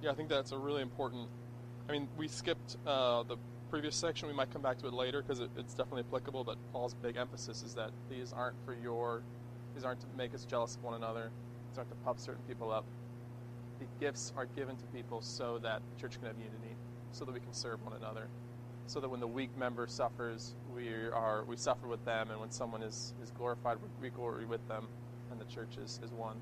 Yeah, 0.03 0.11
I 0.11 0.15
think 0.19 0.29
that's 0.31 0.51
a 0.51 0.59
really 0.59 0.83
important. 0.83 1.31
I 1.89 1.93
mean, 1.93 2.09
we 2.17 2.29
skipped 2.29 2.77
uh, 2.87 3.23
the 3.25 3.37
previous 3.71 3.95
section. 3.97 4.29
We 4.29 4.35
might 4.35 4.51
come 4.51 4.63
back 4.63 4.79
to 4.79 4.87
it 4.87 4.95
later 4.95 5.23
because 5.23 5.41
it, 5.41 5.51
it's 5.57 5.75
definitely 5.75 6.05
applicable. 6.09 6.45
But 6.45 6.57
Paul's 6.73 6.95
big 7.03 7.17
emphasis 7.17 7.63
is 7.63 7.75
that 7.75 7.91
these 8.11 8.33
aren't 8.33 8.57
for 8.65 8.75
your, 8.83 9.23
these 9.75 9.85
aren't 9.85 10.01
to 10.01 10.07
make 10.17 10.35
us 10.35 10.45
jealous 10.45 10.77
of 10.77 10.85
one 10.85 10.95
another. 10.95 11.31
These 11.71 11.79
aren't 11.79 11.91
to 11.91 11.97
puff 12.05 12.19
certain 12.21 12.43
people 12.49 12.71
up. 12.73 12.85
The 13.81 13.87
gifts 14.01 14.33
are 14.37 14.47
given 14.57 14.77
to 14.77 14.85
people 14.95 15.21
so 15.21 15.59
that 15.63 15.83
the 15.95 16.01
church 16.01 16.19
can 16.19 16.29
have 16.29 16.37
unity, 16.39 16.77
so 17.13 17.25
that 17.25 17.33
we 17.33 17.41
can 17.41 17.53
serve 17.53 17.83
one 17.85 17.93
another, 18.01 18.29
so 18.87 19.01
that 19.01 19.11
when 19.11 19.21
the 19.21 19.27
weak 19.27 19.51
member 19.59 19.87
suffers, 19.89 20.55
we 20.75 20.89
are 21.13 21.45
we 21.49 21.57
suffer 21.57 21.89
with 21.89 22.05
them, 22.05 22.31
and 22.31 22.39
when 22.39 22.51
someone 22.51 22.83
is 22.83 23.13
is 23.21 23.33
glorified, 23.37 23.77
we 24.01 24.11
glory 24.11 24.47
with 24.47 24.67
them, 24.69 24.87
and 25.31 25.41
the 25.41 25.45
church 25.53 25.77
is, 25.83 25.99
is 26.05 26.13
one. 26.13 26.37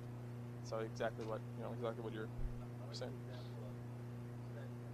So 0.65 0.79
exactly 0.85 1.25
what 1.25 1.41
you 1.57 1.65
know, 1.65 1.73
exactly 1.73 2.05
what 2.05 2.13
you're 2.13 2.29
I 2.29 2.87
like 2.87 2.95
Same. 2.95 3.09
the 3.09 3.33
example 3.33 3.65
of 3.65 3.75
sending 4.53 4.77
a 4.85 4.93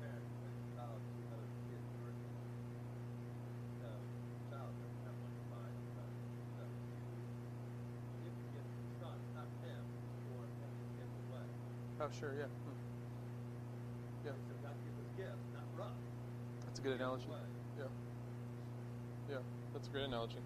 parent 0.00 0.24
sending 0.40 0.58
a 0.58 0.68
child 0.72 0.98
to 0.98 1.16
another 1.28 1.48
kid's 1.68 1.88
birthday. 2.00 2.40
So, 3.78 3.88
the 3.92 4.40
child 4.48 4.72
doesn't 4.80 5.02
have 5.04 5.16
much 5.22 5.38
mind 5.52 5.74
on 5.76 5.92
that. 6.00 6.12
So, 6.56 6.62
you 6.64 7.14
give 8.24 8.34
the 8.34 8.48
gift 8.56 8.68
to 8.72 8.80
the 8.80 8.94
son, 8.98 9.14
it's 9.20 9.34
not 9.36 9.48
him, 9.62 9.84
or 10.34 10.40
him 10.58 10.72
to 10.72 10.86
give 10.98 11.10
away. 11.28 11.46
Oh, 12.08 12.10
sure, 12.18 12.32
yeah. 12.38 12.44
Hmm. 12.64 12.72
Yeah, 14.24 14.32
So, 14.48 14.54
God 14.64 14.72
gives 14.82 14.96
us 14.96 15.10
gifts, 15.16 15.48
not 15.52 15.64
rough. 15.76 15.92
that's 16.64 16.78
a 16.78 16.82
good 16.82 16.96
analogy. 16.96 17.26
Yeah. 17.76 17.84
Yeah, 19.30 19.36
that's 19.74 19.88
a 19.88 19.90
great 19.90 20.04
analogy. 20.04 20.38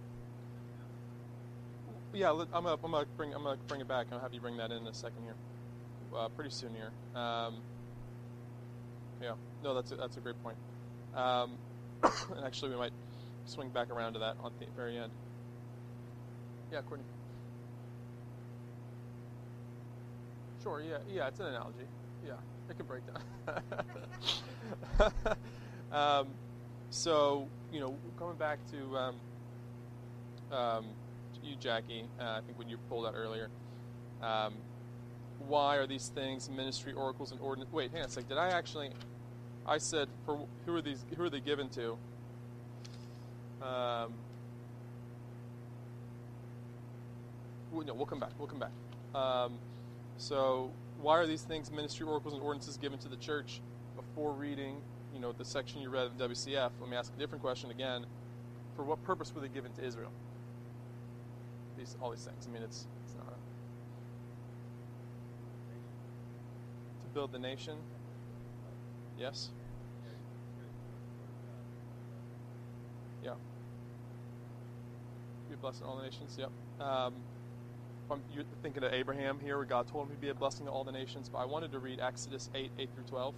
Yeah, 2.12 2.30
let- 2.30 2.48
I'm 2.52 2.64
gonna, 2.64 2.76
I'm 2.82 2.90
gonna 2.90 3.06
bring 3.16 3.32
I'm 3.32 3.44
gonna 3.44 3.58
bring 3.68 3.80
it 3.80 3.88
back. 3.88 4.08
I'll 4.10 4.18
have 4.18 4.34
you 4.34 4.40
bring 4.40 4.56
that 4.56 4.72
in 4.72 4.78
in 4.78 4.86
a 4.88 4.92
second 4.92 5.22
here, 5.22 5.36
uh, 6.18 6.28
pretty 6.30 6.50
soon 6.50 6.74
here. 6.74 6.90
Um, 7.14 7.62
yeah, 9.22 9.32
no, 9.62 9.72
that's 9.72 9.92
a, 9.92 9.96
that's 9.96 10.16
a 10.16 10.20
great 10.20 10.42
point. 10.42 10.56
Um, 11.14 11.56
and 12.02 12.44
actually, 12.44 12.72
we 12.72 12.76
might 12.76 12.92
swing 13.46 13.68
back 13.70 13.90
around 13.90 14.14
to 14.14 14.18
that 14.18 14.36
on 14.42 14.50
the 14.58 14.66
very 14.76 14.98
end. 14.98 15.12
Yeah, 16.72 16.80
Courtney. 16.82 17.06
Sure. 20.62 20.80
Yeah. 20.80 20.98
Yeah. 21.08 21.28
It's 21.28 21.40
an 21.40 21.46
analogy. 21.46 21.86
Yeah. 22.24 22.32
It 22.68 22.76
can 22.76 22.86
break 22.86 23.02
down. 23.06 23.22
um, 25.92 26.26
so 26.90 27.48
you 27.72 27.80
know, 27.80 27.96
coming 28.18 28.36
back 28.36 28.58
to 28.70 28.96
um, 28.96 29.14
um, 30.56 30.84
you, 31.42 31.56
Jackie. 31.56 32.04
Uh, 32.20 32.38
I 32.38 32.40
think 32.46 32.58
when 32.58 32.68
you 32.68 32.78
pulled 32.88 33.06
out 33.06 33.14
earlier. 33.16 33.48
Um, 34.22 34.54
why 35.48 35.76
are 35.76 35.86
these 35.86 36.08
things 36.08 36.48
ministry 36.48 36.92
oracles 36.92 37.32
and 37.32 37.40
ordinance? 37.40 37.72
Wait, 37.72 37.90
hang 37.90 38.02
on 38.02 38.06
a 38.06 38.10
sec. 38.10 38.28
Did 38.28 38.38
I 38.38 38.50
actually? 38.50 38.90
I 39.66 39.78
said 39.78 40.08
for 40.24 40.46
who 40.66 40.76
are 40.76 40.82
these? 40.82 41.04
Who 41.16 41.24
are 41.24 41.30
they 41.30 41.40
given 41.40 41.68
to? 41.70 41.92
Um, 43.60 44.12
no, 47.72 47.94
we'll 47.94 48.06
come 48.06 48.20
back. 48.20 48.30
We'll 48.38 48.48
come 48.48 48.60
back. 48.60 48.70
Um, 49.14 49.58
so, 50.16 50.72
why 51.00 51.18
are 51.18 51.26
these 51.26 51.42
things 51.42 51.70
ministry 51.70 52.06
oracles 52.06 52.34
and 52.34 52.42
ordinances 52.42 52.76
given 52.76 52.98
to 53.00 53.08
the 53.08 53.16
church? 53.16 53.60
Before 53.96 54.32
reading, 54.32 54.76
you 55.12 55.20
know, 55.20 55.32
the 55.32 55.44
section 55.44 55.80
you 55.80 55.90
read 55.90 56.06
in 56.06 56.12
WCF, 56.30 56.70
let 56.80 56.88
me 56.88 56.96
ask 56.96 57.12
a 57.14 57.18
different 57.18 57.42
question 57.42 57.70
again. 57.70 58.06
For 58.76 58.84
what 58.84 59.02
purpose 59.04 59.34
were 59.34 59.40
they 59.40 59.48
given 59.48 59.72
to 59.72 59.84
Israel? 59.84 60.10
These, 61.76 61.96
all 62.00 62.10
these 62.10 62.24
things. 62.24 62.46
I 62.48 62.52
mean, 62.52 62.62
it's 62.62 62.86
it's 63.04 63.14
not 63.14 63.26
a, 63.26 63.36
to 67.02 67.08
build 67.12 67.32
the 67.32 67.38
nation. 67.38 67.76
Yes. 69.18 69.50
Yeah. 73.22 73.32
Be 75.50 75.56
blessing 75.56 75.84
to 75.84 75.90
all 75.90 75.96
the 75.98 76.04
nations. 76.04 76.38
Yep. 76.38 76.50
Um, 76.80 77.14
I'm, 78.12 78.22
thinking 78.62 78.84
of 78.84 78.92
Abraham 78.92 79.38
here, 79.40 79.56
where 79.56 79.66
God 79.66 79.86
told 79.86 80.06
him 80.06 80.10
he'd 80.10 80.20
be 80.20 80.28
a 80.28 80.34
blessing 80.34 80.66
to 80.66 80.72
all 80.72 80.84
the 80.84 80.92
nations. 80.92 81.28
But 81.28 81.38
I 81.38 81.44
wanted 81.44 81.72
to 81.72 81.78
read 81.78 82.00
Exodus 82.00 82.50
8, 82.54 82.70
8 82.78 82.88
through 82.94 83.04
12. 83.04 83.34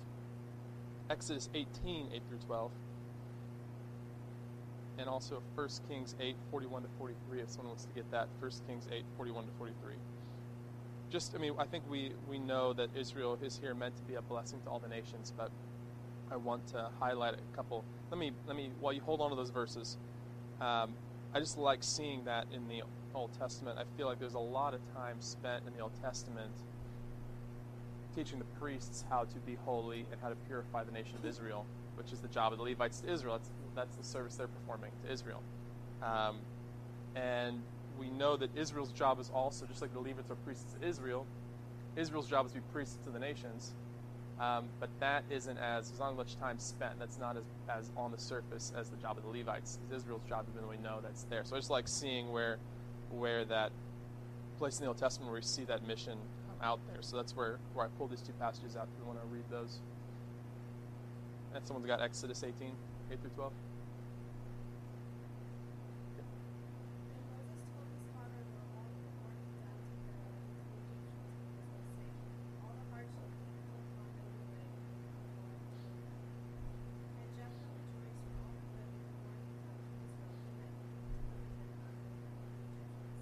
Exodus 1.10 1.48
18, 1.54 2.08
8 2.12 2.22
through 2.28 2.38
12. 2.38 2.70
And 4.98 5.08
also 5.08 5.42
1 5.54 5.68
Kings 5.88 6.14
8, 6.20 6.36
41 6.50 6.82
to 6.82 6.88
43, 6.98 7.40
if 7.40 7.50
someone 7.50 7.68
wants 7.68 7.84
to 7.84 7.92
get 7.94 8.10
that. 8.10 8.28
1 8.40 8.50
Kings 8.66 8.86
8, 8.90 9.04
41 9.16 9.44
to 9.44 9.50
43. 9.58 9.94
Just, 11.10 11.34
I 11.34 11.38
mean, 11.38 11.54
I 11.58 11.64
think 11.64 11.84
we, 11.88 12.12
we 12.28 12.38
know 12.38 12.72
that 12.72 12.90
Israel 12.96 13.38
is 13.42 13.58
here 13.58 13.74
meant 13.74 13.96
to 13.96 14.02
be 14.02 14.14
a 14.14 14.22
blessing 14.22 14.60
to 14.64 14.70
all 14.70 14.78
the 14.78 14.88
nations, 14.88 15.32
but 15.36 15.50
I 16.30 16.36
want 16.36 16.66
to 16.68 16.88
highlight 16.98 17.34
a 17.34 17.56
couple. 17.56 17.84
Let 18.10 18.18
me, 18.18 18.32
let 18.46 18.56
me, 18.56 18.70
while 18.80 18.92
you 18.92 19.00
hold 19.00 19.20
on 19.20 19.30
to 19.30 19.36
those 19.36 19.50
verses, 19.50 19.96
um, 20.60 20.94
I 21.34 21.40
just 21.40 21.58
like 21.58 21.82
seeing 21.82 22.24
that 22.24 22.46
in 22.52 22.66
the 22.68 22.82
Old 23.14 23.30
Testament. 23.38 23.78
I 23.78 23.84
feel 23.96 24.06
like 24.06 24.18
there's 24.18 24.34
a 24.34 24.38
lot 24.38 24.74
of 24.74 24.80
time 24.94 25.16
spent 25.20 25.64
in 25.66 25.72
the 25.74 25.80
Old 25.80 25.92
Testament 26.02 26.52
teaching 28.14 28.38
the 28.38 28.44
priests 28.60 29.04
how 29.08 29.24
to 29.24 29.38
be 29.40 29.56
holy 29.64 30.06
and 30.12 30.20
how 30.20 30.28
to 30.28 30.36
purify 30.46 30.84
the 30.84 30.92
nation 30.92 31.16
of 31.16 31.24
Israel, 31.24 31.66
which 31.96 32.12
is 32.12 32.20
the 32.20 32.28
job 32.28 32.52
of 32.52 32.58
the 32.58 32.64
Levites 32.64 33.00
to 33.00 33.12
Israel. 33.12 33.38
That's, 33.38 33.50
that's 33.74 33.96
the 33.96 34.04
service 34.04 34.36
they're 34.36 34.46
performing 34.46 34.92
to 35.04 35.12
Israel. 35.12 35.42
Um, 36.02 36.38
and 37.16 37.62
we 37.98 38.10
know 38.10 38.36
that 38.36 38.56
Israel's 38.56 38.92
job 38.92 39.20
is 39.20 39.30
also, 39.30 39.66
just 39.66 39.82
like 39.82 39.92
the 39.92 40.00
Levites 40.00 40.30
are 40.30 40.36
priests 40.36 40.74
to 40.74 40.86
Israel, 40.86 41.26
Israel's 41.96 42.28
job 42.28 42.46
is 42.46 42.52
to 42.52 42.58
be 42.58 42.64
priests 42.72 42.98
to 43.04 43.10
the 43.10 43.18
nations. 43.18 43.72
Um, 44.40 44.64
but 44.80 44.90
that 44.98 45.22
isn't 45.30 45.58
as 45.58 45.88
there's 45.88 46.00
not 46.00 46.16
much 46.16 46.36
time 46.38 46.58
spent. 46.58 46.98
That's 46.98 47.18
not 47.18 47.36
as, 47.36 47.44
as 47.68 47.90
on 47.96 48.10
the 48.10 48.18
surface 48.18 48.72
as 48.76 48.88
the 48.88 48.96
job 48.96 49.16
of 49.16 49.22
the 49.22 49.30
Levites. 49.30 49.78
It's 49.84 50.02
Israel's 50.02 50.24
job, 50.28 50.46
even 50.50 50.62
though 50.62 50.70
we 50.70 50.82
know 50.82 50.98
that's 51.00 51.22
there. 51.24 51.44
So 51.44 51.54
I 51.54 51.58
just 51.60 51.70
like 51.70 51.86
seeing 51.86 52.32
where 52.32 52.58
where 53.18 53.44
that 53.46 53.72
place 54.58 54.78
in 54.78 54.84
the 54.84 54.88
Old 54.88 54.98
Testament 54.98 55.30
where 55.30 55.40
we 55.40 55.44
see 55.44 55.64
that 55.64 55.86
mission 55.86 56.18
out 56.62 56.80
there. 56.86 57.02
So 57.02 57.16
that's 57.16 57.34
where, 57.36 57.58
where 57.74 57.86
I 57.86 57.88
pulled 57.98 58.10
these 58.10 58.22
two 58.22 58.32
passages 58.38 58.76
out. 58.76 58.88
If 58.92 59.00
we 59.00 59.06
want 59.06 59.20
to 59.20 59.26
read 59.26 59.44
those. 59.50 59.80
And 61.54 61.64
someone's 61.66 61.86
got 61.86 62.00
Exodus 62.02 62.42
18, 62.42 62.72
8 63.12 63.20
through 63.20 63.30
12. 63.30 63.52
And 66.14 67.22
Moses 67.30 67.62
told 67.70 67.86
his 67.94 68.02
father-in-law 68.10 68.66
all 68.74 68.86
that 68.90 68.98
the 69.06 69.14
Lord 69.22 69.38
had 69.38 69.54
done 69.62 69.78
to 69.78 69.94
Pharaoh 70.02 70.34
and 70.34 70.50
to 70.50 70.66
the 70.66 70.82
Egyptians 70.82 71.30
because 71.46 71.70
they 71.78 71.86
say, 71.94 72.10
All 72.64 72.74
the 72.74 72.86
hardship 72.90 73.30
he 73.38 73.54
has 73.54 73.62
put 73.70 73.78
upon 73.86 74.08
them 74.18 74.26
in 74.26 74.34
the 74.34 74.46
way, 74.50 74.66
the 74.66 75.30
Lord 75.38 75.54
has 75.62 75.78
done 75.78 76.02
them. 76.10 76.26
And 77.22 77.28
Jethro 77.38 77.70
rejoiced 77.70 78.18
for 78.24 78.34
all 78.42 78.50
the 78.58 78.66
good 78.74 78.90
that 78.98 79.06
the 79.06 79.18
Lord 79.22 79.38
had 79.38 79.62
done 79.62 79.78
to 79.78 79.94
Israel 80.02 80.34
in 80.42 80.58
that 80.58 80.74
he 80.74 80.90
delivered 81.22 81.54
them 81.54 81.70
out 81.86 81.94
of 81.94 82.02
the 82.02 82.18
hand 82.18 82.34
of 82.34 82.50
the 82.50 82.74
Egyptians. 82.74 83.14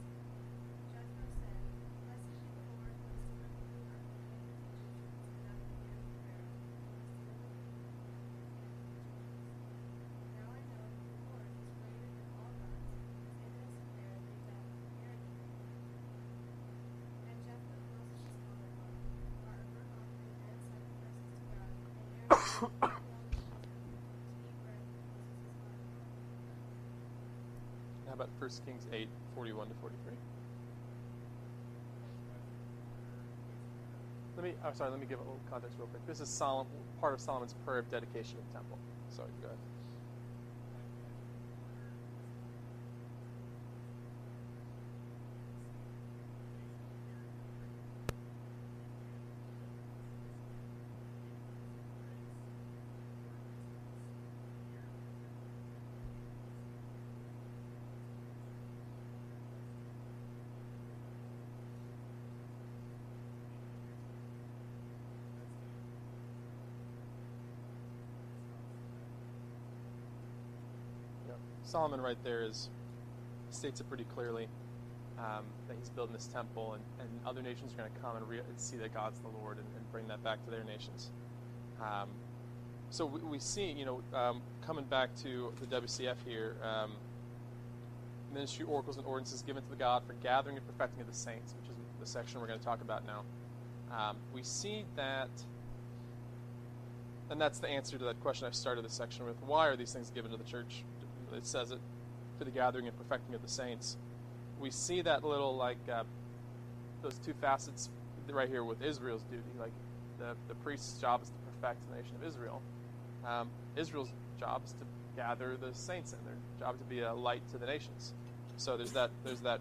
Jethro 0.89 1.27
said, 1.37 1.61
Blessed 2.01 2.33
be 2.41 2.49
the 2.49 2.65
Lord 2.73 2.97
who 2.97 3.05
has 3.13 3.21
delivered 3.21 3.69
me 3.69 3.85
out 3.93 4.01
of 4.01 4.09
the 4.09 4.25
hand 4.25 4.33
of 4.33 4.49
the 4.49 4.57
Egyptians 4.57 5.29
and 5.37 5.45
out 5.53 5.61
of 5.61 5.69
the 5.69 5.77
hand 5.85 6.01
of 6.01 6.17
Pharaoh, 6.25 6.57
who 6.57 6.89
has 6.89 7.13
delivered 7.13 7.61
me 7.61 7.85
out 7.93 8.17
of 8.17 8.33
the 8.33 8.49
hand 8.49 8.65
of 8.65 8.73
the 8.73 8.97
Egyptians. 8.97 9.53
Now 10.33 10.49
I 10.53 10.61
know 10.73 10.85
that 10.85 11.07
the 11.09 11.21
Lord 11.33 11.49
is 11.53 11.69
greater 11.81 12.09
than 12.13 12.29
all 12.37 12.53
gods, 12.59 12.89
because 12.93 13.39
in 13.45 13.53
this 13.57 13.73
affair 13.73 14.15
they 14.25 14.37
dealt 14.49 14.69
arrogantly 15.01 15.53
with 15.63 15.77
me. 15.87 16.01
And 17.29 17.37
Jethro, 17.47 17.79
Moses' 17.93 18.37
father-in-law, 18.43 18.93
brought 19.45 19.61
a 19.61 19.67
burnt 19.73 19.93
offering 19.97 20.37
and 20.43 20.59
sacrifices 20.67 21.27
to 21.33 21.47
God, 21.53 21.73
and 21.73 22.17
Aaron 22.23 22.41
sent 22.43 22.73
the 22.79 22.97
elders 23.09 23.43
with 23.53 23.93
him 23.93 24.13
to 24.13 24.31
eat 24.41 24.57
bread 24.63 24.85
with 24.93 25.07
Moses' 25.15 25.53
father-in-law. 25.59 26.11
How 28.09 28.12
about 28.23 28.31
1 28.41 28.51
Kings 28.65 28.87
8, 28.93 29.09
41 29.35 29.67
to 29.67 29.75
43? 29.81 30.13
Let 34.37 34.45
me, 34.45 34.55
oh, 34.65 34.71
sorry, 34.73 34.91
let 34.91 35.01
me 35.01 35.07
give 35.07 35.19
a 35.19 35.23
little 35.23 35.41
context 35.51 35.77
real 35.79 35.89
quick. 35.89 36.07
This 36.07 36.21
is 36.21 36.29
Solomon, 36.29 36.73
part 37.01 37.15
of 37.15 37.21
Solomon's 37.21 37.55
prayer 37.65 37.81
of 37.81 37.91
dedication 37.91 38.39
of 38.39 38.47
the 38.47 38.59
temple. 38.59 38.79
Sorry, 39.11 39.29
go 39.41 39.49
ahead. 39.49 39.59
Yep. 71.29 71.39
Solomon 71.73 72.03
right 72.03 72.19
there 72.23 72.43
is 72.43 72.69
states 73.49 73.81
it 73.81 73.89
pretty 73.89 74.05
clearly 74.05 74.47
um, 75.19 75.45
that 75.69 75.77
he's 75.79 75.89
building 75.89 76.13
this 76.13 76.27
temple, 76.27 76.75
and, 76.75 76.83
and 77.01 77.09
other 77.27 77.41
nations 77.41 77.73
are 77.73 77.79
going 77.79 77.91
to 77.91 77.99
come 77.99 78.15
and, 78.15 78.29
re- 78.29 78.41
and 78.47 78.61
see 78.61 78.77
that 78.77 78.93
God's 78.93 79.19
the 79.21 79.29
Lord 79.29 79.57
and, 79.57 79.67
and 79.75 79.91
bring 79.91 80.07
that 80.09 80.23
back 80.23 80.45
to 80.45 80.51
their 80.51 80.65
nations. 80.65 81.11
Um, 81.81 82.09
so 82.91 83.07
we, 83.07 83.21
we 83.21 83.39
see, 83.39 83.73
you 83.73 83.87
know, 83.87 84.03
um, 84.13 84.43
coming 84.61 84.85
back 84.85 85.17
to 85.23 85.51
the 85.61 85.81
WCF 85.81 86.17
here, 86.27 86.57
um, 86.63 86.93
ministry 88.35 88.67
oracles 88.67 88.99
and 88.99 89.07
ordinances 89.07 89.41
given 89.41 89.63
to 89.63 89.71
the 89.71 89.77
God 89.77 90.03
for 90.07 90.13
gathering 90.23 90.59
and 90.59 90.67
perfecting 90.67 91.01
of 91.01 91.07
the 91.07 91.17
saints, 91.17 91.55
which 91.59 91.71
is 91.71 91.77
the 92.01 92.07
section 92.07 92.39
we're 92.39 92.49
going 92.49 92.59
to 92.59 92.65
talk 92.65 92.83
about 92.83 93.07
now. 93.07 93.23
Um, 93.97 94.17
we 94.35 94.43
see 94.43 94.85
that 94.97 95.31
and 97.31 97.41
that's 97.41 97.61
the 97.61 97.69
answer 97.69 97.97
to 97.97 98.05
that 98.05 98.21
question 98.21 98.47
I 98.47 98.51
started 98.51 98.85
this 98.85 98.93
section 98.93 99.25
with. 99.25 99.37
Why 99.47 99.69
are 99.69 99.77
these 99.77 99.91
things 99.91 100.11
given 100.11 100.31
to 100.33 100.37
the 100.37 100.45
church? 100.45 100.85
It 101.35 101.47
says 101.47 101.71
it 101.71 101.79
for 102.39 102.45
the 102.45 102.51
gathering 102.51 102.87
and 102.87 102.97
perfecting 102.97 103.35
of 103.35 103.43
the 103.43 103.49
saints. 103.49 103.97
We 104.61 104.71
see 104.71 105.03
that 105.03 105.25
little 105.25 105.57
like 105.57 105.79
uh, 105.93 106.05
those 107.03 107.15
two 107.25 107.35
facets 107.35 107.89
right 108.31 108.49
here 108.49 108.65
with 108.65 108.83
Israel's 108.83 109.23
duty. 109.23 109.43
Like 109.59 109.73
the 110.19 110.35
the 110.49 110.55
priest's 110.57 111.01
job 111.01 111.23
is 111.23 111.29
to 111.29 111.35
perfect 111.61 111.81
the 111.89 111.97
nation 111.97 112.15
of 112.21 112.27
Israel. 112.27 112.63
Um, 113.27 113.49
Israel's 113.77 114.11
job 114.39 114.63
is 114.65 114.73
to 114.73 114.87
gather 115.17 115.57
the 115.57 115.75
saints 115.75 116.13
in. 116.13 116.19
Their 116.25 116.35
job 116.67 116.79
to 116.79 116.85
be 116.85 117.01
a 117.01 117.13
light 117.13 117.43
to 117.53 117.59
the 117.59 117.67
nations. 117.67 118.13
So 118.57 118.77
there's 118.77 118.93
that 118.93 119.11
there's 119.25 119.41
that 119.41 119.61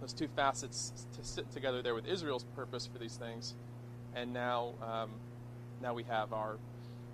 those 0.00 0.12
two 0.12 0.28
facets 0.28 1.06
to 1.16 1.24
sit 1.24 1.50
together 1.52 1.82
there 1.82 1.94
with 1.94 2.06
Israel's 2.06 2.44
purpose 2.56 2.86
for 2.86 2.98
these 2.98 3.16
things, 3.16 3.54
and 4.14 4.32
now 4.32 4.74
um, 4.82 5.10
now 5.82 5.94
we 5.94 6.04
have 6.04 6.32
our 6.32 6.56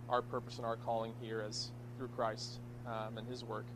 our 0.09 0.23
purpose 0.23 0.57
and 0.59 0.67
our 0.67 0.77
calling 0.77 1.13
here 1.21 1.45
as 1.47 1.71
through 1.99 2.09
Christ 2.09 2.61
um, 2.87 3.19
and 3.19 3.27
His 3.29 3.45
work 3.45 3.67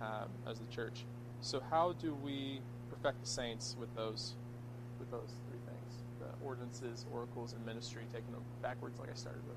um, 0.00 0.28
as 0.48 0.58
the 0.58 0.66
church. 0.74 1.04
So 1.40 1.62
how 1.70 1.94
do 2.00 2.14
we 2.14 2.60
perfect 2.90 3.20
the 3.20 3.26
saints 3.28 3.76
with 3.78 3.94
those 3.94 4.34
with 4.98 5.10
those 5.10 5.32
three 5.48 5.60
things: 5.66 5.92
the 6.20 6.46
ordinances, 6.46 7.04
oracles, 7.12 7.52
and 7.52 7.64
ministry, 7.64 8.02
taking 8.12 8.32
them 8.32 8.42
backwards, 8.62 8.98
like 8.98 9.10
I 9.10 9.14
started 9.14 9.42
with. 9.46 9.56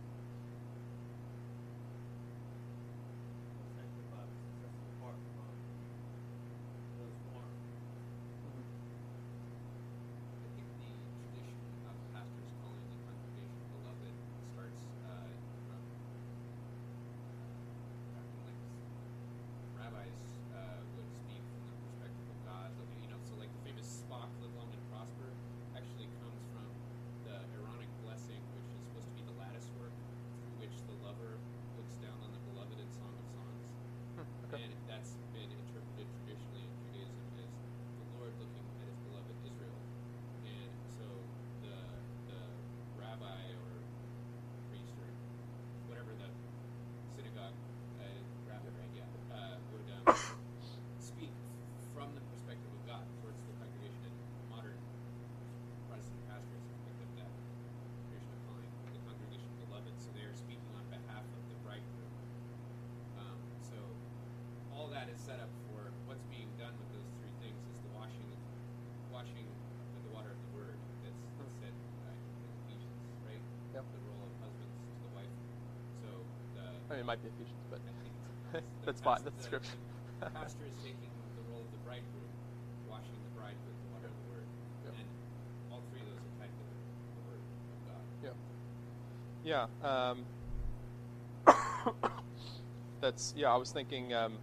sanctified, 3.79 4.31
set 4.59 4.71
apart 4.99 5.19
from 5.35 5.51
those 6.99 7.15
forms. 7.31 7.63
I 10.43 10.49
think 10.55 10.67
the 10.83 10.91
tradition 11.31 11.57
of 11.87 11.95
pastors 12.11 12.49
calling 12.59 12.83
the 12.83 12.99
congregation 13.07 13.59
beloved 13.79 14.15
starts 14.53 14.81
uh, 15.07 15.31
from 15.67 15.81
uh, 18.17 18.23
like 18.47 18.59
rabbis 19.79 20.19
uh, 20.55 20.79
would 20.95 21.09
speak 21.23 21.43
from 21.59 21.67
the 21.71 21.77
perspective 21.87 22.27
of 22.27 22.39
God. 22.43 22.67
Look, 22.79 22.89
you 22.99 23.09
know, 23.11 23.19
so 23.27 23.35
like 23.39 23.51
the 23.51 23.63
famous 23.67 23.87
Spock, 24.03 24.29
live 24.43 24.53
long 24.59 24.69
and 24.71 24.83
prosper, 24.91 25.29
actually 25.75 26.07
comes 26.19 26.39
from 26.51 26.67
the 27.27 27.35
Aaronic 27.55 27.89
blessing, 28.03 28.39
which 28.55 28.69
is 28.71 28.79
supposed 28.91 29.07
to 29.07 29.15
be 29.15 29.23
the 29.23 29.35
lattice 29.39 29.67
work 29.79 29.95
that 65.09 65.17
is 65.17 65.25
set 65.25 65.41
up 65.41 65.49
for 65.65 65.89
what's 66.05 66.21
being 66.29 66.45
done 66.61 66.69
with 66.77 66.85
those 66.93 67.09
three 67.17 67.33
things 67.41 67.57
is 67.73 67.81
the 67.81 67.89
washing, 67.97 68.29
washing 69.09 69.41
with 69.97 70.05
the 70.05 70.13
water 70.13 70.29
of 70.29 70.37
the 70.37 70.51
word. 70.61 70.77
That's, 71.01 71.17
that's 71.41 71.57
said 71.57 71.73
uh, 71.73 72.13
in 72.13 72.49
Ephesians, 72.69 73.01
right? 73.25 73.41
Yep. 73.73 73.89
The 73.89 74.05
role 74.05 74.21
of 74.21 74.29
husbands 74.37 74.69
to 74.69 74.93
the 75.01 75.11
wife. 75.17 75.33
So 76.05 76.09
the 76.53 76.61
I 76.61 76.89
mean, 76.93 77.01
it 77.01 77.09
might 77.09 77.21
be 77.25 77.33
Ephesians, 77.33 77.57
but 77.73 77.81
I 77.81 77.93
think 78.05 78.13
it's, 78.13 78.21
the 78.53 78.85
that's 78.85 79.01
fine. 79.01 79.25
That's 79.25 79.33
the 79.33 79.49
scripture. 79.49 79.81
the 80.21 80.29
pastor 80.29 80.69
is 80.69 80.77
taking 80.85 81.09
the 81.09 81.45
role 81.49 81.65
of 81.65 81.73
the 81.73 81.81
bridegroom, 81.81 82.29
washing 82.85 83.17
the 83.17 83.33
bride 83.33 83.57
with 83.65 83.73
the 83.81 83.89
water 83.97 84.13
of 84.13 84.13
the 84.13 84.25
word, 84.29 84.45
Yep. 84.85 84.93
and 84.93 85.09
all 85.73 85.81
three 85.89 86.05
of 86.05 86.13
those 86.13 86.21
are 86.21 86.33
tied 86.37 86.53
to 86.53 86.63
the, 86.69 86.77
the 87.17 87.23
word 87.25 87.41
of 87.41 87.79
God. 87.89 88.05
Yeah. 88.21 88.37
Yeah. 89.41 89.73
Um, 89.81 90.21
that's 93.01 93.33
yeah. 93.33 93.49
I 93.49 93.57
was 93.57 93.73
thinking 93.73 94.13
um, 94.13 94.37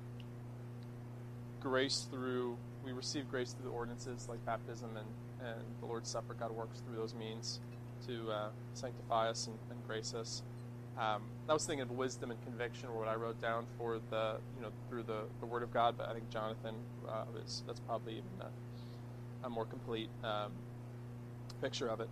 grace 1.67 2.07
through 2.11 2.57
we 2.85 2.93
receive 2.93 3.29
grace 3.29 3.53
through 3.53 3.69
the 3.69 3.75
ordinances 3.75 4.29
like 4.29 4.45
baptism 4.47 4.91
and, 4.97 5.49
and 5.49 5.61
the 5.81 5.87
Lord's 5.87 6.09
Supper. 6.09 6.35
God 6.39 6.53
works 6.53 6.81
through 6.87 6.95
those 6.95 7.15
means 7.15 7.59
to 8.07 8.31
uh, 8.31 8.49
sanctify 8.75 9.29
us 9.29 9.49
and, 9.49 9.59
and 9.73 9.85
grace 9.89 10.15
us. 10.15 10.45
Um, 10.97 11.23
I 11.49 11.53
was 11.53 11.67
thinking 11.67 11.83
of 11.83 11.91
wisdom 11.91 12.31
and 12.31 12.41
conviction, 12.45 12.89
or 12.89 13.01
what 13.01 13.09
I 13.09 13.17
wrote 13.17 13.41
down 13.43 13.67
for 13.77 13.99
the 14.11 14.37
you 14.57 14.63
know 14.63 14.71
through 14.89 15.03
the, 15.03 15.23
the 15.41 15.47
Word 15.47 15.65
of 15.65 15.73
God. 15.73 15.97
But 15.99 16.09
I 16.09 16.15
think 16.15 16.31
Jonathan 16.31 16.77
uh, 17.09 17.25
is 17.45 17.65
that's 17.67 17.81
probably 17.81 18.13
even 18.13 18.31
a, 18.41 19.47
a 19.47 19.51
more 19.51 19.65
complete 19.65 20.09
um, 20.23 20.53
picture 21.61 21.89
of 21.89 22.01
it. 22.01 22.09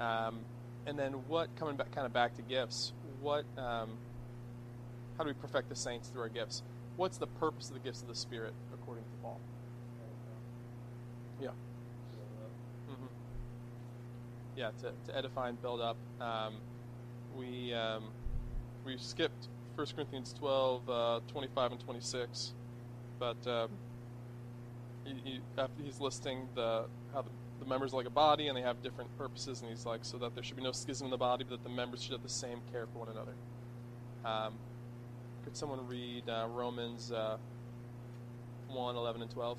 Um, 0.00 0.40
and 0.86 0.98
then 0.98 1.12
what 1.28 1.54
coming 1.56 1.76
back 1.76 1.92
kind 1.92 2.06
of 2.06 2.12
back 2.12 2.34
to 2.36 2.42
gifts 2.42 2.92
what 3.20 3.44
um, 3.56 3.90
how 5.16 5.24
do 5.24 5.28
we 5.28 5.34
perfect 5.34 5.68
the 5.68 5.76
saints 5.76 6.08
through 6.08 6.22
our 6.22 6.28
gifts 6.28 6.62
what's 6.96 7.18
the 7.18 7.26
purpose 7.26 7.68
of 7.68 7.74
the 7.74 7.80
gifts 7.80 8.02
of 8.02 8.08
the 8.08 8.14
spirit 8.14 8.54
yeah. 11.40 11.50
Hmm 12.88 13.06
yeah 14.56 14.70
to, 14.80 14.92
to 15.06 15.16
edify 15.16 15.48
and 15.48 15.60
build 15.62 15.80
up 15.80 15.96
um, 16.20 16.54
we 17.36 17.72
um, 17.72 18.04
we 18.84 18.96
skipped 18.98 19.48
1 19.76 19.86
corinthians 19.94 20.34
12 20.38 20.88
uh, 20.88 21.20
25 21.28 21.72
and 21.72 21.80
26 21.80 22.52
but 23.18 23.36
um, 23.46 23.68
he, 25.04 25.14
he, 25.24 25.40
he's 25.82 26.00
listing 26.00 26.48
the 26.54 26.84
how 27.12 27.22
the, 27.22 27.30
the 27.60 27.66
members 27.66 27.92
like 27.92 28.06
a 28.06 28.10
body 28.10 28.48
and 28.48 28.56
they 28.56 28.62
have 28.62 28.82
different 28.82 29.16
purposes 29.16 29.60
and 29.60 29.70
he's 29.70 29.86
like 29.86 30.00
so 30.04 30.18
that 30.18 30.34
there 30.34 30.42
should 30.42 30.56
be 30.56 30.62
no 30.62 30.72
schism 30.72 31.06
in 31.06 31.10
the 31.10 31.16
body 31.16 31.44
but 31.48 31.62
that 31.62 31.68
the 31.68 31.74
members 31.74 32.02
should 32.02 32.12
have 32.12 32.22
the 32.22 32.28
same 32.28 32.60
care 32.72 32.86
for 32.92 33.00
one 33.00 33.08
another. 33.08 33.32
Um, 34.24 34.54
could 35.44 35.56
someone 35.56 35.86
read 35.88 36.28
uh, 36.28 36.46
romans 36.54 37.12
uh, 37.12 37.36
1 38.70 38.96
11 38.96 39.22
and 39.22 39.30
12 39.30 39.58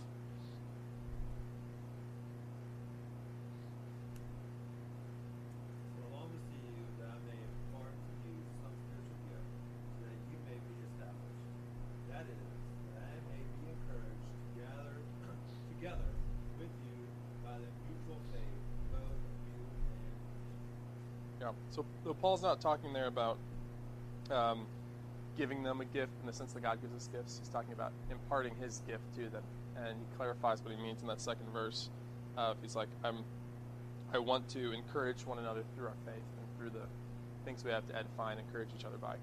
For 6.00 6.08
long 6.15 6.32
as 6.32 6.39
to 6.47 6.56
you 6.56 6.80
that 6.95 7.12
I 7.12 7.19
may 7.28 7.36
impart 7.36 7.91
to 7.91 8.28
you 8.32 8.39
some 8.63 8.71
spiritual 8.88 9.19
gift, 9.28 9.52
so 10.00 10.08
that 10.08 10.15
you 10.32 10.39
may 10.47 10.56
be 10.63 10.76
established. 10.88 11.43
That 12.08 12.24
is, 12.24 12.39
that 12.95 13.04
I 13.04 13.19
may 13.36 13.43
be 13.43 13.63
encouraged 13.67 14.28
together, 14.56 14.95
together 15.76 16.12
with 16.56 16.71
you 16.88 17.04
by 17.43 17.60
the 17.60 17.67
mutual 17.84 18.19
faith, 18.32 18.63
both 18.95 19.12
of 19.12 19.36
you 19.43 19.60
and 19.60 19.80
me. 19.91 20.08
Yeah. 21.43 21.52
So, 21.76 21.84
so 22.08 22.15
Paul's 22.15 22.43
not 22.47 22.63
talking 22.63 22.95
there 22.95 23.12
about 23.12 23.36
um, 24.32 24.71
giving 25.38 25.63
them 25.63 25.82
a 25.82 25.86
gift 25.86 26.13
in 26.22 26.28
the 26.28 26.34
sense 26.34 26.54
that 26.54 26.62
God 26.62 26.82
gives 26.82 26.96
us 26.96 27.10
gifts. 27.12 27.39
He's 27.39 27.50
talking 27.50 27.74
about 27.74 27.91
imparting 28.10 28.54
His 28.60 28.82
gift 28.88 29.04
to 29.15 29.30
them, 29.30 29.44
and 29.76 29.98
he 29.98 30.15
clarifies 30.17 30.63
what 30.63 30.74
he 30.76 30.82
means 30.82 31.02
in 31.02 31.08
that 31.08 31.22
second 31.22 31.48
verse. 31.52 31.89
Uh, 32.38 32.54
he's 32.62 32.76
like, 32.76 32.89
"I'm, 33.04 33.24
I 34.13 34.20
want 34.20 34.50
to 34.50 34.72
encourage 34.72 35.26
one 35.26 35.39
another 35.39 35.63
through 35.76 35.88
our 35.88 35.98
faith 36.06 36.24
and 36.38 36.58
through 36.58 36.70
the 36.70 36.86
things 37.46 37.63
we 37.63 37.72
have 37.72 37.88
to 37.88 37.96
edify 37.96 38.32
and 38.32 38.39
encourage 38.39 38.70
each 38.78 38.86
other 38.86 38.98
by." 38.98 39.15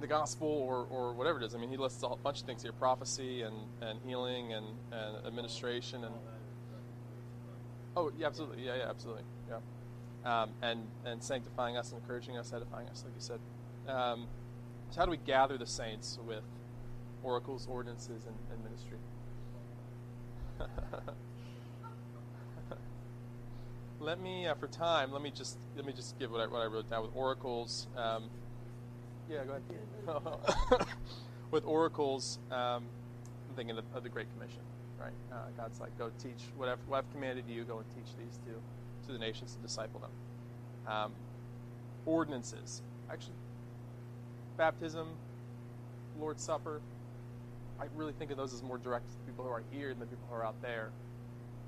The 0.00 0.06
gospel, 0.06 0.46
or, 0.46 0.86
or 0.90 1.12
whatever 1.12 1.40
it 1.40 1.44
is. 1.44 1.56
I 1.56 1.58
mean, 1.58 1.70
he 1.70 1.76
lists 1.76 2.04
a 2.04 2.14
bunch 2.22 2.40
of 2.40 2.46
things 2.46 2.62
here: 2.62 2.72
prophecy 2.72 3.42
and, 3.42 3.56
and 3.80 3.98
healing 4.06 4.52
and, 4.52 4.66
and 4.92 5.26
administration 5.26 6.04
and. 6.04 6.14
Oh, 7.96 8.12
yeah, 8.16 8.28
absolutely. 8.28 8.64
Yeah, 8.64 8.76
yeah, 8.76 8.88
absolutely. 8.88 9.24
Yeah. 9.48 9.58
Um, 10.24 10.50
and, 10.62 10.86
and 11.04 11.20
sanctifying 11.20 11.76
us, 11.76 11.90
and 11.90 12.00
encouraging 12.00 12.36
us, 12.36 12.52
edifying 12.52 12.88
us, 12.88 13.02
like 13.04 13.14
you 13.14 13.20
said. 13.20 13.40
Um, 13.88 14.26
so, 14.90 15.00
how 15.00 15.06
do 15.06 15.10
we 15.10 15.16
gather 15.16 15.56
the 15.56 15.66
saints 15.66 16.18
with 16.26 16.44
oracles, 17.22 17.66
ordinances, 17.70 18.26
and, 18.26 18.36
and 18.52 18.62
ministry? 18.62 18.98
let 24.00 24.20
me, 24.20 24.46
uh, 24.46 24.54
for 24.54 24.66
time, 24.66 25.10
let 25.12 25.22
me 25.22 25.30
just 25.34 25.56
let 25.76 25.86
me 25.86 25.92
just 25.92 26.18
give 26.18 26.30
what 26.30 26.40
I, 26.40 26.46
what 26.46 26.60
I 26.60 26.66
wrote 26.66 26.90
down 26.90 27.02
with 27.02 27.12
oracles. 27.14 27.86
Um, 27.96 28.24
yeah, 29.30 29.44
go 29.44 29.52
ahead. 29.52 30.86
with 31.50 31.64
oracles, 31.64 32.38
um, 32.50 32.84
I'm 33.48 33.54
thinking 33.56 33.76
of, 33.78 33.84
of 33.94 34.02
the 34.02 34.08
Great 34.08 34.26
Commission, 34.34 34.62
right? 34.98 35.12
Uh, 35.32 35.36
God's 35.56 35.80
like, 35.80 35.96
go 35.98 36.10
teach 36.22 36.44
whatever 36.56 36.80
what 36.86 36.98
I've 36.98 37.12
commanded 37.12 37.44
you. 37.48 37.64
Go 37.64 37.78
and 37.78 37.86
teach 37.94 38.14
these 38.18 38.38
to 38.46 38.52
to 39.06 39.12
the 39.12 39.18
nations 39.18 39.54
and 39.54 39.62
disciple 39.62 40.00
them. 40.00 40.10
Um, 40.86 41.12
ordinances, 42.06 42.82
actually, 43.10 43.34
baptism, 44.58 45.08
Lord's 46.20 46.42
Supper. 46.42 46.82
I 47.80 47.86
really 47.96 48.12
think 48.12 48.30
of 48.30 48.36
those 48.36 48.52
as 48.52 48.62
more 48.62 48.76
direct 48.76 49.06
to 49.06 49.12
the 49.16 49.22
people 49.24 49.44
who 49.44 49.50
are 49.50 49.62
here 49.70 49.90
than 49.90 50.00
the 50.00 50.06
people 50.06 50.26
who 50.28 50.34
are 50.34 50.44
out 50.44 50.60
there. 50.60 50.90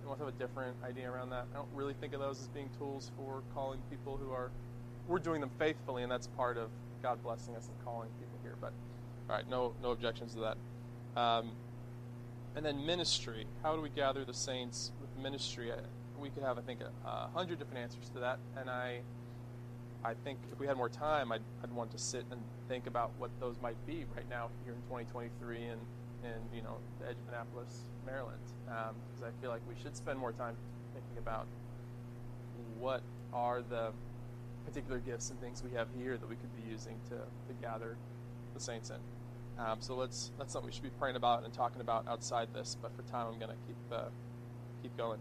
Anyone 0.00 0.18
have 0.18 0.28
a 0.28 0.32
different 0.32 0.76
idea 0.84 1.10
around 1.10 1.30
that? 1.30 1.46
I 1.54 1.56
don't 1.56 1.68
really 1.72 1.94
think 1.94 2.12
of 2.14 2.20
those 2.20 2.40
as 2.40 2.48
being 2.48 2.68
tools 2.78 3.12
for 3.16 3.42
calling 3.54 3.78
people 3.88 4.18
who 4.22 4.32
are. 4.32 4.50
We're 5.06 5.20
doing 5.20 5.40
them 5.40 5.50
faithfully, 5.58 6.02
and 6.02 6.10
that's 6.10 6.26
part 6.26 6.58
of 6.58 6.68
God 7.02 7.22
blessing 7.22 7.54
us 7.54 7.68
and 7.68 7.84
calling 7.84 8.08
people 8.18 8.38
here. 8.42 8.56
But 8.60 8.72
all 9.28 9.36
right, 9.36 9.48
no 9.48 9.72
no 9.82 9.92
objections 9.92 10.34
to 10.34 10.40
that. 10.40 11.20
Um, 11.20 11.52
and 12.56 12.64
then 12.64 12.84
ministry. 12.84 13.46
How 13.62 13.76
do 13.76 13.82
we 13.82 13.90
gather 13.90 14.24
the 14.24 14.34
saints 14.34 14.90
with 15.00 15.10
ministry? 15.22 15.72
I, 15.72 15.76
we 16.20 16.30
could 16.30 16.42
have, 16.42 16.58
I 16.58 16.62
think, 16.62 16.80
a, 16.80 17.08
a 17.08 17.30
hundred 17.34 17.58
different 17.58 17.80
answers 17.80 18.08
to 18.14 18.20
that. 18.20 18.38
And 18.56 18.68
I, 18.68 19.00
I 20.04 20.14
think 20.14 20.38
if 20.52 20.58
we 20.58 20.66
had 20.66 20.76
more 20.76 20.88
time, 20.88 21.30
I'd, 21.30 21.42
I'd 21.62 21.72
want 21.72 21.90
to 21.92 21.98
sit 21.98 22.24
and 22.30 22.40
think 22.68 22.86
about 22.86 23.10
what 23.18 23.30
those 23.38 23.56
might 23.62 23.76
be 23.86 24.06
right 24.16 24.28
now 24.30 24.48
here 24.64 24.72
in 24.72 24.80
2023 24.82 25.64
and 25.64 25.80
in 26.24 26.56
you 26.56 26.62
know 26.62 26.76
the 27.00 27.08
edge 27.08 27.16
of 27.16 27.28
Annapolis, 27.28 27.84
Maryland, 28.06 28.40
because 28.64 29.22
I 29.22 29.40
feel 29.40 29.50
like 29.50 29.62
we 29.68 29.74
should 29.82 29.96
spend 29.96 30.18
more 30.18 30.32
time 30.32 30.56
thinking 30.94 31.18
about 31.18 31.46
what 32.78 33.02
are 33.32 33.62
the 33.62 33.92
particular 34.66 34.98
gifts 34.98 35.30
and 35.30 35.40
things 35.40 35.62
we 35.62 35.76
have 35.76 35.88
here 35.96 36.16
that 36.16 36.28
we 36.28 36.36
could 36.36 36.54
be 36.56 36.70
using 36.70 36.96
to, 37.08 37.16
to 37.16 37.60
gather 37.60 37.96
the 38.54 38.60
saints 38.60 38.90
in. 38.90 38.96
Um, 39.62 39.78
so 39.80 39.94
let's 39.94 40.30
that's 40.38 40.52
something 40.52 40.66
we 40.66 40.72
should 40.72 40.82
be 40.82 40.90
praying 40.98 41.16
about 41.16 41.44
and 41.44 41.52
talking 41.52 41.80
about 41.80 42.08
outside 42.08 42.48
this. 42.54 42.76
But 42.80 42.94
for 42.96 43.02
time, 43.02 43.26
I'm 43.32 43.38
going 43.38 43.50
to 43.50 43.66
keep 43.66 43.76
uh, 43.92 44.08
keep 44.82 44.96
going. 44.96 45.20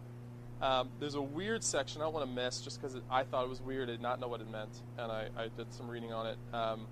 Um, 0.61 0.89
there's 0.99 1.15
a 1.15 1.21
weird 1.21 1.63
section 1.63 2.01
I 2.01 2.05
don't 2.05 2.13
want 2.13 2.29
to 2.29 2.35
miss 2.35 2.59
just 2.61 2.81
because 2.81 2.97
I 3.09 3.23
thought 3.23 3.45
it 3.45 3.49
was 3.49 3.61
weird. 3.61 3.89
I 3.89 3.93
did 3.93 4.01
not 4.01 4.19
know 4.19 4.27
what 4.27 4.41
it 4.41 4.51
meant, 4.51 4.81
and 4.97 5.11
I, 5.11 5.27
I 5.37 5.47
did 5.55 5.73
some 5.73 5.87
reading 5.87 6.11
on 6.11 6.27
it. 6.27 6.37
Um, 6.53 6.87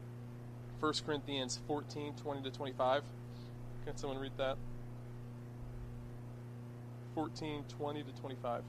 1 0.80 0.94
Corinthians 1.06 1.60
14 1.68 2.14
20 2.14 2.42
to 2.44 2.52
25. 2.52 3.04
Can 3.86 3.98
someone 3.98 4.20
read 4.20 4.32
that? 4.38 4.58
14 7.16 7.64
20 7.78 8.04
to 8.04 8.12
25. 8.22 8.64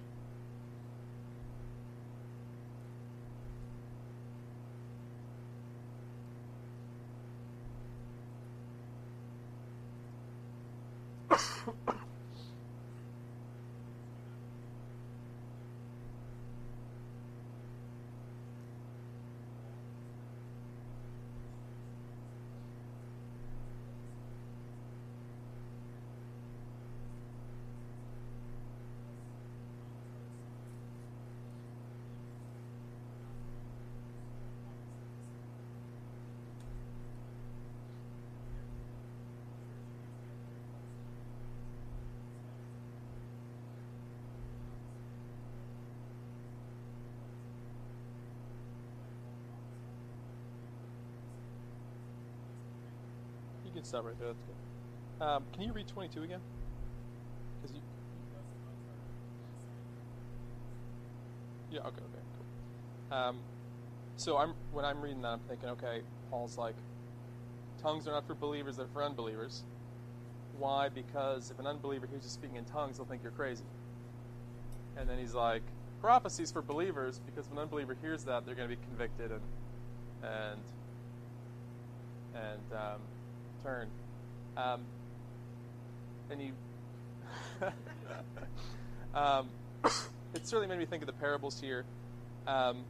Can 53.79 53.85
stop 53.85 54.05
right 54.05 54.19
there. 54.19 54.29
That's 54.29 54.43
good. 54.43 55.25
Um, 55.25 55.45
can 55.53 55.62
you 55.62 55.73
read 55.73 55.87
22 55.87 56.25
again? 56.25 56.41
Because 57.61 57.77
you. 57.77 57.83
Yeah. 61.71 61.81
Okay. 61.81 62.03
Okay. 62.03 62.25
Cool. 62.37 63.19
Um, 63.19 63.37
so 64.17 64.37
I'm 64.37 64.55
when 64.73 64.85
I'm 64.85 65.01
reading 65.01 65.23
that, 65.23 65.29
I'm 65.29 65.41
thinking, 65.49 65.69
okay, 65.71 66.01
Paul's 66.31 66.59
like, 66.59 66.75
tongues 67.81 68.09
are 68.09 68.12
not 68.12 68.27
for 68.27 68.35
believers; 68.35 68.77
they're 68.77 68.87
for 68.93 69.03
unbelievers. 69.03 69.62
Why? 70.59 70.88
Because 70.88 71.51
if 71.53 71.59
an 71.61 71.67
unbeliever 71.67 72.09
hears 72.11 72.25
you 72.25 72.31
speaking 72.31 72.57
in 72.57 72.64
tongues, 72.64 72.97
they'll 72.97 73.07
think 73.07 73.23
you're 73.23 73.31
crazy. 73.31 73.64
And 74.97 75.09
then 75.09 75.19
he's 75.19 75.35
like, 75.35 75.62
prophecies 76.01 76.51
for 76.51 76.62
believers, 76.62 77.21
because 77.25 77.47
if 77.47 77.53
an 77.53 77.59
unbeliever 77.59 77.97
hears 78.01 78.25
that, 78.25 78.45
they're 78.45 78.57
going 78.57 78.69
to 78.69 78.75
be 78.75 78.83
convicted 78.88 79.31
and 79.31 79.43
and 80.25 80.62
and 82.35 82.73
um, 82.73 83.01
turn. 83.62 83.88
Um, 84.57 84.81
and 86.31 86.42
you, 86.42 86.53
um, 89.14 89.49
it 90.35 90.47
certainly 90.47 90.66
made 90.66 90.79
me 90.79 90.87
think 90.87 91.03
of 91.03 91.07
the 91.07 91.12
parables 91.12 91.61
here. 91.61 91.85
Um, 92.47 92.85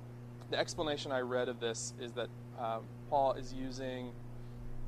the 0.50 0.58
explanation 0.58 1.12
I 1.12 1.20
read 1.20 1.48
of 1.48 1.60
this 1.60 1.92
is 2.00 2.12
that 2.12 2.28
um, 2.58 2.82
Paul 3.10 3.34
is 3.34 3.52
using, 3.52 4.10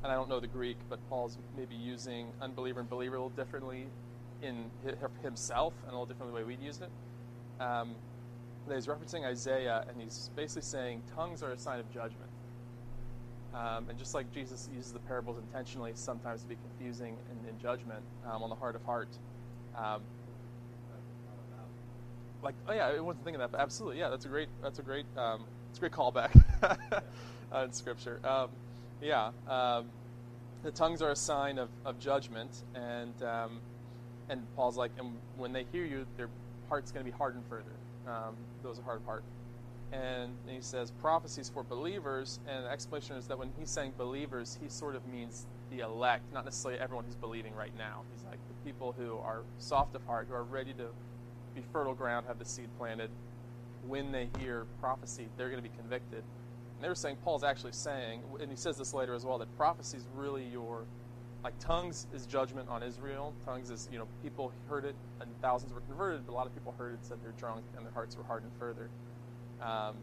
and 0.03 0.11
I 0.11 0.15
don't 0.15 0.29
know 0.29 0.41
the 0.41 0.47
Greek, 0.47 0.79
but 0.89 0.99
Paul's 1.09 1.37
maybe 1.57 1.75
using 1.75 2.29
unbeliever 2.41 2.81
and 2.81 2.89
believer 2.89 3.17
a 3.17 3.19
little 3.19 3.37
differently 3.37 3.87
in 4.43 4.71
himself 5.23 5.75
and 5.83 5.91
a 5.91 5.93
little 5.93 6.07
differently 6.07 6.41
the 6.41 6.47
way 6.47 6.57
we'd 6.57 6.65
use 6.65 6.81
it. 6.81 6.91
Um, 7.63 7.95
he's 8.73 8.87
referencing 8.87 9.25
Isaiah, 9.25 9.85
and 9.89 10.01
he's 10.01 10.31
basically 10.35 10.63
saying 10.63 11.03
tongues 11.15 11.43
are 11.43 11.51
a 11.51 11.59
sign 11.59 11.79
of 11.79 11.93
judgment. 11.93 12.30
Um, 13.55 13.87
and 13.89 13.99
just 13.99 14.15
like 14.15 14.33
Jesus 14.33 14.69
uses 14.75 14.93
the 14.93 15.01
parables 15.01 15.37
intentionally 15.39 15.93
sometimes 15.95 16.43
to 16.43 16.49
be 16.49 16.57
confusing 16.57 17.17
and 17.31 17.49
in 17.49 17.59
judgment 17.61 18.01
um, 18.27 18.43
on 18.43 18.49
the 18.49 18.55
heart 18.55 18.77
of 18.77 18.85
heart. 18.85 19.09
Um, 19.77 20.03
like, 22.43 22.55
oh 22.69 22.73
yeah, 22.73 22.87
I 22.87 23.01
wasn't 23.01 23.25
thinking 23.25 23.41
that, 23.41 23.51
but 23.51 23.61
absolutely, 23.61 23.99
yeah, 23.99 24.09
that's 24.09 24.25
a 24.25 24.29
great, 24.29 24.49
that's 24.63 24.79
a 24.79 24.83
great, 24.83 25.05
um, 25.17 25.45
it's 25.69 25.79
a 25.79 25.81
great 25.81 25.93
callback 25.93 26.31
uh, 27.53 27.65
in 27.65 27.73
Scripture. 27.73 28.21
Um, 28.25 28.49
yeah, 29.03 29.31
um, 29.49 29.87
the 30.63 30.71
tongues 30.71 31.03
are 31.03 31.11
a 31.11 31.17
sign 31.17 31.59
of, 31.59 31.69
of 31.85 31.99
judgment, 31.99 32.63
and 32.75 33.15
and 34.29 34.47
Paul's 34.55 34.77
like, 34.77 34.93
and 34.99 35.17
when 35.37 35.53
they 35.53 35.67
hear 35.73 35.85
you, 35.85 36.07
their 36.17 36.29
heart's 36.69 36.93
going 36.93 37.05
to 37.05 37.11
be 37.11 37.17
hardened 37.17 37.45
further. 37.49 37.73
Those 38.63 38.79
are 38.79 38.83
hard 38.83 39.01
of 39.01 39.05
heart. 39.05 39.25
And, 39.93 40.37
he 40.47 40.61
says 40.61 40.91
prophecies 40.91 41.49
for 41.49 41.63
believers, 41.63 42.39
and 42.47 42.65
the 42.67 42.71
explanation 42.71 43.17
is 43.17 43.27
that 43.29 43.39
when 43.39 43.51
he's 43.59 43.71
saying 43.71 43.95
believers, 43.97 44.59
he 44.61 44.69
sort 44.69 44.95
of 44.95 45.07
means 45.07 45.47
the 45.71 45.81
elect, 45.81 46.33
not 46.33 46.45
necessarily 46.45 46.81
everyone 46.81 47.05
who's 47.05 47.15
believing 47.15 47.55
right 47.55 47.77
now. 47.79 48.03
He's 48.13 48.25
like 48.25 48.39
the 48.49 48.55
people 48.65 48.95
who 48.99 49.19
are 49.19 49.43
soft 49.59 49.95
of 49.95 50.05
heart, 50.05 50.27
who 50.29 50.35
are 50.35 50.43
ready 50.43 50.73
to 50.75 50.89
be 51.55 51.63
fertile 51.73 51.95
ground, 51.95 52.27
have 52.27 52.39
the 52.39 52.45
seed 52.45 52.69
planted. 52.79 53.11
When 53.87 54.13
they 54.13 54.29
hear 54.39 54.67
prophecy, 54.81 55.29
they're 55.37 55.49
going 55.49 55.63
to 55.63 55.69
be 55.69 55.75
convicted. 55.77 56.19
And 56.19 56.85
they 56.85 56.89
were 56.89 56.95
saying, 56.95 57.17
Paul's 57.25 57.45
actually 57.45 57.73
saying, 57.73 58.23
and 58.41 58.51
he 58.51 58.57
says 58.57 58.77
this 58.77 58.93
later 58.93 59.15
as 59.15 59.25
well, 59.25 59.39
that 59.39 59.57
prophecy 59.57 59.97
is 59.97 60.07
really 60.15 60.45
your, 60.45 60.85
like 61.43 61.59
tongues 61.59 62.07
is 62.13 62.27
judgment 62.27 62.69
on 62.69 62.83
Israel. 62.83 63.33
Tongues 63.47 63.71
is, 63.71 63.89
you 63.91 63.99
know, 63.99 64.09
people 64.23 64.53
heard 64.69 64.85
it 64.85 64.95
and 65.21 65.31
thousands 65.41 65.73
were 65.73 65.81
converted, 65.81 66.27
but 66.27 66.33
a 66.33 66.37
lot 66.37 66.47
of 66.47 66.55
people 66.55 66.75
heard 66.77 66.95
it, 66.95 66.99
said 67.03 67.19
they're 67.23 67.33
drunk, 67.33 67.65
and 67.77 67.87
their 67.87 67.93
hearts 67.93 68.17
were 68.17 68.25
hardened 68.25 68.53
further. 68.59 68.91
Um, 69.61 69.95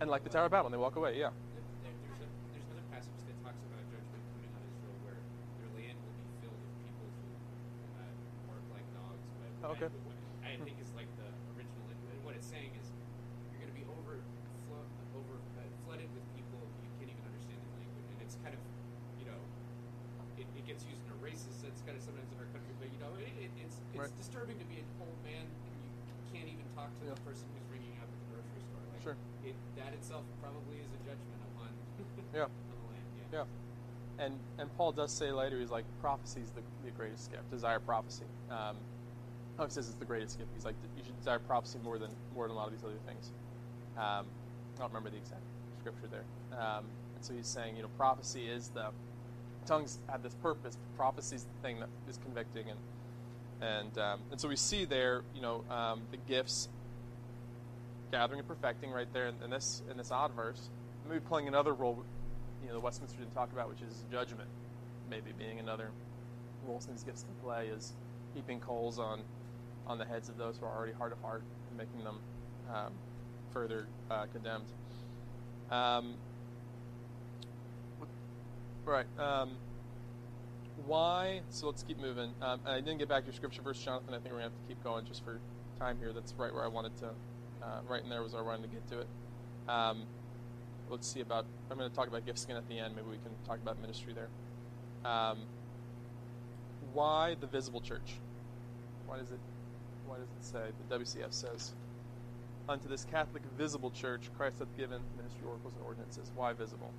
and 0.00 0.10
like 0.10 0.22
the 0.22 0.30
Tower 0.30 0.46
of 0.46 0.52
Babel, 0.54 0.70
when 0.70 0.72
they 0.72 0.78
walk 0.78 0.94
away, 0.96 1.18
yeah. 1.18 1.30
There, 1.54 1.62
there- 1.82 1.98
there's, 2.06 2.20
a, 2.22 2.28
there's 2.54 2.66
another 2.70 2.86
passage 2.94 3.14
that 3.26 3.34
talks 3.42 3.58
about 3.66 3.82
judgment 3.90 4.22
coming 4.34 4.50
on 4.54 4.62
Israel 4.62 4.94
where 5.06 5.18
their 5.58 5.70
land 5.74 5.96
will 6.02 6.14
be 6.18 6.26
filled 6.44 6.60
with 6.60 6.74
people 6.86 7.06
who 7.06 7.30
work 8.50 8.62
like 8.74 8.86
dogs. 8.94 9.22
But 9.62 9.74
okay. 9.74 9.90
I, 10.46 10.54
think 10.62 10.78
is 10.78 10.92
like 10.94 11.10
the 11.18 11.26
original. 11.58 11.82
And 11.90 12.20
what 12.22 12.34
it's 12.38 12.46
saying 12.46 12.70
is 12.78 12.86
you're 13.50 13.58
going 13.62 13.72
to 13.74 13.78
be 13.78 13.86
over, 13.90 14.22
flo- 14.70 14.90
over 15.18 15.34
uh, 15.58 15.66
flooded 15.86 16.10
with 16.14 16.22
people 16.38 16.58
you 16.84 16.90
can't 17.02 17.10
even 17.10 17.24
understand 17.26 17.58
the 17.58 17.70
language, 17.74 18.06
and 18.14 18.18
it's 18.22 18.36
kind 18.42 18.54
of, 18.54 18.62
you 19.18 19.26
know, 19.26 19.40
it, 20.38 20.46
it 20.58 20.64
gets 20.68 20.86
used 20.86 21.02
in 21.06 21.10
a 21.10 21.18
racist 21.22 21.58
sense, 21.58 21.82
kind 21.82 21.98
of 21.98 22.02
sometimes 22.06 22.30
in 22.30 22.38
our 22.38 22.50
country. 22.54 22.70
But 22.78 22.90
you 22.94 22.98
know, 23.02 23.10
it, 23.18 23.30
it, 23.40 23.50
it's 23.66 23.78
it's 23.94 23.98
Right. 23.98 24.14
disturbing 24.18 24.58
to 24.62 24.66
be 24.70 24.78
an 24.82 24.88
old 25.02 25.18
man 25.26 25.42
and 25.46 25.73
can't 26.34 26.50
even 26.50 26.66
talk 26.74 26.90
to 26.98 27.04
the 27.06 27.14
person 27.22 27.46
who's 27.54 27.66
ringing 27.70 27.94
up 28.02 28.10
at 28.10 28.18
the 28.18 28.28
grocery 28.34 28.62
store. 28.66 28.82
Like, 28.90 29.02
Sure. 29.06 29.16
It, 29.46 29.54
that 29.78 29.94
itself 29.94 30.26
probably 30.42 30.82
is 30.82 30.90
a 30.90 31.00
judgment 31.06 31.38
upon 31.54 31.70
Yeah. 32.34 32.50
on 32.50 32.74
the 32.74 32.86
land. 32.90 33.06
Yeah. 33.30 33.38
Yeah. 33.46 34.24
And 34.24 34.34
and 34.58 34.66
Paul 34.76 34.92
does 34.92 35.10
say 35.12 35.30
later, 35.32 35.58
he's 35.58 35.70
like, 35.70 35.84
prophecy 36.00 36.40
is 36.42 36.50
the, 36.50 36.62
the 36.84 36.90
greatest 36.90 37.30
gift. 37.30 37.50
Desire 37.50 37.78
prophecy. 37.78 38.26
Um, 38.50 38.76
oh, 39.58 39.64
he 39.64 39.70
says 39.70 39.88
it's 39.88 39.98
the 39.98 40.04
greatest 40.04 40.38
gift. 40.38 40.50
He's 40.54 40.64
like, 40.64 40.74
you 40.96 41.02
should 41.04 41.16
desire 41.18 41.38
prophecy 41.38 41.78
more 41.82 41.98
than 41.98 42.10
more 42.34 42.46
than 42.46 42.56
a 42.56 42.58
lot 42.58 42.66
of 42.66 42.72
these 42.74 42.84
other 42.84 42.98
things. 43.06 43.30
Um, 43.96 44.26
I 44.74 44.78
don't 44.78 44.90
remember 44.90 45.10
the 45.10 45.18
exact 45.18 45.42
scripture 45.80 46.08
there. 46.10 46.24
Um, 46.58 46.84
and 47.14 47.22
so 47.24 47.32
he's 47.34 47.46
saying, 47.46 47.76
you 47.76 47.82
know, 47.82 47.88
prophecy 47.96 48.46
is 48.48 48.68
the 48.68 48.90
tongues 49.66 49.98
have 50.08 50.22
this 50.22 50.34
purpose. 50.34 50.76
Prophecy 50.96 51.36
is 51.36 51.44
the 51.44 51.58
thing 51.66 51.80
that 51.80 51.88
is 52.08 52.18
convicting, 52.18 52.68
and 52.70 52.78
and 53.60 53.96
um, 53.98 54.20
and 54.30 54.40
so 54.40 54.48
we 54.48 54.56
see 54.56 54.84
there, 54.84 55.22
you 55.34 55.42
know, 55.42 55.64
um, 55.70 56.02
the 56.10 56.16
gifts 56.16 56.68
gathering 58.10 58.38
and 58.38 58.48
perfecting 58.48 58.90
right 58.90 59.12
there 59.12 59.26
in, 59.26 59.34
in 59.42 59.50
this 59.50 59.82
in 59.90 59.96
this 59.96 60.10
odd 60.10 60.32
verse. 60.34 60.68
Maybe 61.08 61.20
playing 61.20 61.48
another 61.48 61.74
role, 61.74 62.02
you 62.62 62.68
know, 62.68 62.74
the 62.74 62.80
Westminster 62.80 63.18
didn't 63.18 63.34
talk 63.34 63.52
about, 63.52 63.68
which 63.68 63.82
is 63.82 64.04
judgment. 64.10 64.48
Maybe 65.10 65.32
being 65.38 65.58
another 65.58 65.90
role 66.66 66.80
these 66.90 67.02
gifts 67.02 67.24
can 67.24 67.34
play 67.46 67.68
is 67.68 67.92
heaping 68.34 68.60
coals 68.60 68.98
on 68.98 69.20
on 69.86 69.98
the 69.98 70.04
heads 70.04 70.28
of 70.28 70.38
those 70.38 70.56
who 70.58 70.64
are 70.64 70.74
already 70.74 70.92
hard 70.92 71.12
of 71.12 71.20
heart 71.20 71.42
and 71.68 71.78
making 71.78 72.04
them 72.04 72.18
um, 72.72 72.92
further 73.52 73.86
uh, 74.10 74.24
condemned. 74.32 74.64
Um, 75.70 76.14
right. 78.86 79.06
Um, 79.18 79.50
why? 80.86 81.40
So 81.50 81.66
let's 81.66 81.82
keep 81.82 81.98
moving. 82.00 82.30
Um, 82.42 82.60
I 82.66 82.76
didn't 82.76 82.98
get 82.98 83.08
back 83.08 83.22
to 83.22 83.26
your 83.26 83.34
scripture 83.34 83.62
verse, 83.62 83.78
Jonathan. 83.82 84.14
I 84.14 84.18
think 84.18 84.26
we're 84.26 84.40
gonna 84.40 84.50
have 84.50 84.52
to 84.62 84.68
keep 84.68 84.82
going 84.82 85.04
just 85.06 85.24
for 85.24 85.40
time 85.78 85.98
here. 85.98 86.12
That's 86.12 86.34
right 86.36 86.52
where 86.52 86.64
I 86.64 86.68
wanted 86.68 86.96
to. 86.98 87.06
Uh, 87.62 87.80
right 87.88 88.02
in 88.02 88.10
there 88.10 88.22
was 88.22 88.32
where 88.34 88.42
I 88.42 88.46
wanted 88.46 88.62
to 88.62 88.68
get 88.68 88.86
to 88.88 89.00
it. 89.00 89.08
Um, 89.68 90.04
let's 90.88 91.08
see 91.10 91.20
about. 91.20 91.46
I'm 91.70 91.78
going 91.78 91.88
to 91.88 91.96
talk 91.96 92.08
about 92.08 92.26
gifts 92.26 92.44
again 92.44 92.56
at 92.56 92.68
the 92.68 92.78
end. 92.78 92.94
Maybe 92.94 93.08
we 93.08 93.16
can 93.16 93.32
talk 93.46 93.58
about 93.62 93.80
ministry 93.80 94.12
there. 94.14 94.28
Um, 95.10 95.38
why 96.92 97.36
the 97.40 97.46
visible 97.46 97.80
church? 97.80 98.16
Why 99.06 99.16
does 99.18 99.30
it? 99.30 99.40
Why 100.06 100.16
does 100.18 100.28
it 100.28 100.44
say 100.44 100.60
the 100.88 100.98
WCF 100.98 101.32
says? 101.32 101.72
Unto 102.68 102.88
this 102.88 103.04
Catholic 103.04 103.42
visible 103.58 103.90
church, 103.90 104.30
Christ 104.36 104.58
hath 104.58 104.74
given 104.76 105.00
ministry 105.16 105.42
oracles 105.46 105.74
and 105.76 105.84
ordinances. 105.84 106.30
Why 106.34 106.52
visible? 106.52 106.92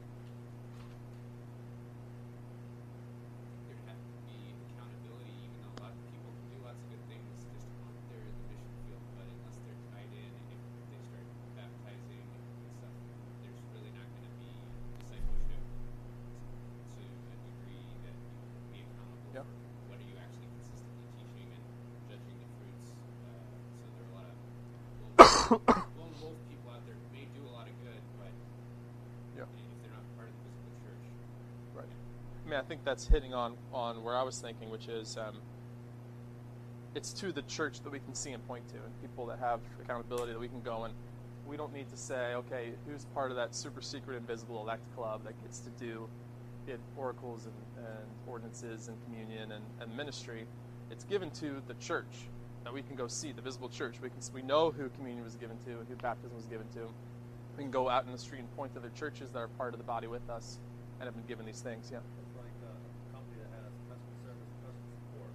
There'd 3.66 3.82
have 3.90 3.98
to 3.98 4.14
be 4.30 4.54
accountability, 4.74 5.34
even 5.42 5.58
though 5.66 5.74
a 5.82 5.90
lot 5.90 5.94
of 5.94 6.02
people 6.14 6.30
can 6.38 6.48
do 6.54 6.58
lots 6.62 6.78
of 6.78 6.88
good 6.94 7.02
things 7.10 7.26
just 7.50 7.66
out 7.82 7.98
there 8.14 8.22
in 8.22 8.34
the 8.46 8.46
mission 8.54 8.74
field, 8.86 9.02
but 9.18 9.26
unless 9.26 9.58
they're 9.66 9.82
tied 9.90 10.12
in, 10.14 10.32
if 10.54 10.62
they 10.94 11.02
start 11.10 11.26
baptizing 11.58 12.22
and 12.22 12.44
stuff, 12.78 12.94
there's 13.42 13.58
really 13.74 13.90
not 13.98 14.06
going 14.14 14.26
to 14.30 14.36
be 14.38 14.54
discipleship 15.02 15.62
to 16.94 17.02
a 17.02 17.36
degree 17.42 17.90
that 18.06 18.14
you 18.14 18.30
can 18.54 18.62
be 18.70 18.80
accountable 18.86 19.34
Yeah. 19.34 19.42
for 19.50 19.58
what 19.90 19.98
are 19.98 20.06
you 20.06 20.14
actually 20.22 20.46
consistently 20.62 21.10
teaching 21.18 21.50
and 21.58 21.64
judging 22.06 22.38
the 22.38 22.50
fruits. 22.62 22.88
Uh, 23.26 23.34
so 23.82 23.90
there 23.98 24.06
are 24.06 24.14
a 24.14 24.18
lot 24.22 24.30
of 24.30 24.38
lone, 25.02 25.90
lone 25.98 26.14
wolf 26.22 26.38
people 26.50 26.70
out 26.70 26.86
there 26.86 26.94
who 26.98 27.08
may 27.14 27.26
do 27.34 27.42
a 27.46 27.54
lot 27.54 27.66
of 27.70 27.76
good, 27.82 28.02
but 28.22 28.30
Yeah. 29.38 29.46
if 29.50 29.78
they're 29.84 29.94
not 29.94 30.06
part 30.18 30.30
of 30.30 30.36
the 30.38 30.42
visible 30.50 30.76
church, 30.86 31.06
Right. 31.76 31.92
I 31.92 32.50
mean, 32.50 32.60
I 32.60 32.65
think 32.76 32.84
that's 32.84 33.08
hitting 33.08 33.34
on 33.34 33.56
on 33.72 34.04
where 34.04 34.18
I 34.18 34.24
was 34.24 34.40
thinking, 34.40 34.70
which 34.70 34.90
is 34.90 35.18
um, 35.18 35.36
it's 36.94 37.14
to 37.14 37.32
the 37.32 37.42
church 37.44 37.80
that 37.82 37.90
we 37.90 38.00
can 38.00 38.14
see 38.14 38.32
and 38.32 38.46
point 38.48 38.68
to, 38.70 38.76
and 38.76 39.02
people 39.02 39.26
that 39.28 39.40
have 39.40 39.62
accountability 39.82 40.34
that 40.34 40.40
we 40.40 40.50
can 40.50 40.62
go 40.62 40.84
and 40.84 40.94
we 41.48 41.56
don't 41.56 41.74
need 41.74 41.90
to 41.90 41.96
say, 41.96 42.34
okay, 42.34 42.72
who's 42.86 43.06
part 43.14 43.32
of 43.32 43.38
that 43.38 43.56
super 43.56 43.82
secret 43.82 44.18
invisible 44.18 44.62
elect 44.62 44.82
club 44.96 45.24
that 45.24 45.42
gets 45.44 45.60
to 45.60 45.70
do 45.80 46.10
it, 46.68 46.80
oracles 46.98 47.46
and, 47.46 47.86
and 47.86 48.08
ordinances 48.28 48.90
and 48.90 48.98
communion 49.06 49.52
and, 49.52 49.64
and 49.80 49.96
ministry. 49.96 50.46
It's 50.92 51.04
given 51.06 51.30
to 51.32 51.62
the 51.68 51.76
church 51.76 52.28
that 52.66 52.74
we 52.74 52.82
can 52.82 52.98
go 52.98 53.08
see, 53.08 53.32
the 53.32 53.42
visible 53.42 53.70
church. 53.70 53.96
We 54.02 54.10
can 54.10 54.20
we 54.34 54.42
know 54.42 54.72
who 54.72 54.90
communion 54.90 55.24
was 55.24 55.36
given 55.36 55.58
to 55.66 55.80
and 55.80 55.88
who 55.88 55.96
baptism 55.96 56.36
was 56.36 56.46
given 56.48 56.68
to. 56.74 56.90
We 57.56 57.64
can 57.64 57.72
go 57.72 57.88
out 57.88 58.06
in 58.06 58.12
the 58.12 58.18
street 58.18 58.40
and 58.40 58.54
point 58.58 58.74
to 58.74 58.82
the 58.82 58.90
churches 58.90 59.32
that 59.32 59.40
are 59.40 59.48
part 59.48 59.74
of 59.74 59.78
the 59.78 59.86
body 59.86 60.08
with 60.08 60.30
us 60.30 60.58
and 61.00 61.08
have 61.08 61.16
been 61.16 61.28
given 61.28 61.46
these 61.46 61.62
things. 61.62 61.90
Yeah. 61.92 62.00
It's 62.24 62.36
like 62.40 62.56
uh, 62.64 62.72
a 62.72 63.08
company 63.12 63.38
that 63.44 63.52
has 63.52 63.72
customer 63.92 64.16
service, 64.24 64.52
customer 64.64 64.96
support, 64.96 65.34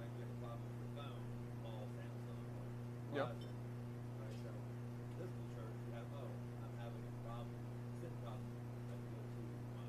right? 0.00 0.08
You 0.16 0.24
have 0.24 0.32
a 0.32 0.40
problem 0.40 0.60
with 0.64 0.76
your 0.80 0.92
phone, 0.96 1.20
call 1.60 1.84
Samsung 1.92 2.40
or 2.56 2.66
Yeah. 3.16 3.22
Uh, 3.22 3.28
Verizon, 3.32 3.48
right? 4.20 4.36
So 4.44 4.52
this 5.16 5.24
is 5.24 5.32
the 5.32 5.48
church, 5.56 5.76
you 5.88 5.92
have, 5.96 6.04
oh, 6.20 6.28
I'm 6.60 6.74
having 6.76 7.00
a 7.00 7.14
problem, 7.24 7.48
SIM 8.04 8.12
problem, 8.20 8.44
I 8.44 8.96
can 9.00 9.08
go 9.08 9.24
to 9.24 9.40
my 9.72 9.88